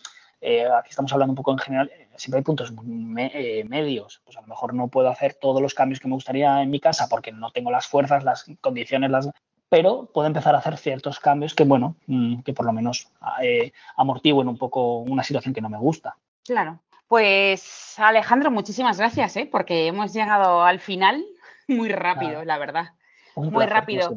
[0.41, 4.21] eh, aquí estamos hablando un poco en general, eh, siempre hay puntos eh, medios.
[4.25, 6.81] Pues a lo mejor no puedo hacer todos los cambios que me gustaría en mi
[6.81, 9.31] casa porque no tengo las fuerzas, las condiciones, las,
[9.69, 13.09] pero puedo empezar a hacer ciertos cambios que, bueno, mm, que por lo menos
[13.43, 16.17] eh, amortiguen un poco una situación que no me gusta.
[16.45, 16.81] Claro.
[17.07, 19.49] Pues Alejandro, muchísimas gracias, ¿eh?
[19.51, 21.25] porque hemos llegado al final
[21.69, 22.93] muy rápido, la verdad.
[23.37, 24.17] muy rápido.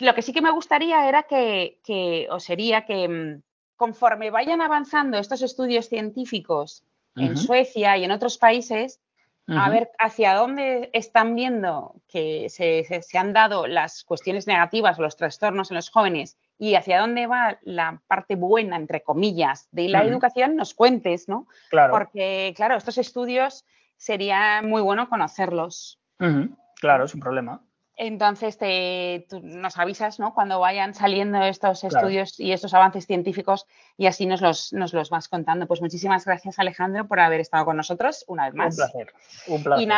[0.00, 3.42] Lo que sí que me gustaría era que, que o sería que mm,
[3.82, 6.84] conforme vayan avanzando estos estudios científicos
[7.16, 9.00] en Suecia y en otros países,
[9.48, 15.72] a ver hacia dónde están viendo que se, han dado las cuestiones negativas los trastornos
[15.72, 20.54] en los jóvenes y hacia dónde va la parte buena, entre comillas, de la educación,
[20.54, 21.48] nos cuentes, ¿no?
[21.68, 21.92] Claro.
[21.92, 23.64] Porque, claro, estos estudios
[23.96, 25.98] sería muy bueno conocerlos.
[26.80, 27.60] Claro, sin problema.
[27.96, 30.32] Entonces te, nos avisas ¿no?
[30.32, 33.66] cuando vayan saliendo estos estudios y estos avances científicos
[33.98, 35.66] y así nos los, nos los vas contando.
[35.66, 38.78] Pues muchísimas gracias Alejandro por haber estado con nosotros una vez más.
[38.78, 39.12] Un placer,
[39.46, 39.88] un placer.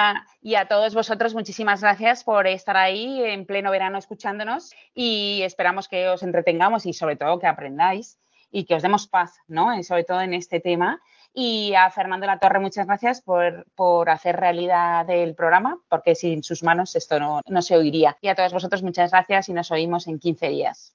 [0.42, 5.42] Y, y a todos vosotros muchísimas gracias por estar ahí en pleno verano escuchándonos y
[5.42, 8.18] esperamos que os entretengamos y sobre todo que aprendáis
[8.50, 9.76] y que os demos paz, ¿no?
[9.76, 11.00] Y sobre todo en este tema
[11.34, 16.44] y a Fernando La Torre, muchas gracias por, por hacer realidad el programa, porque sin
[16.44, 18.16] sus manos esto no, no se oiría.
[18.20, 20.94] Y a todos vosotros, muchas gracias y nos oímos en 15 días.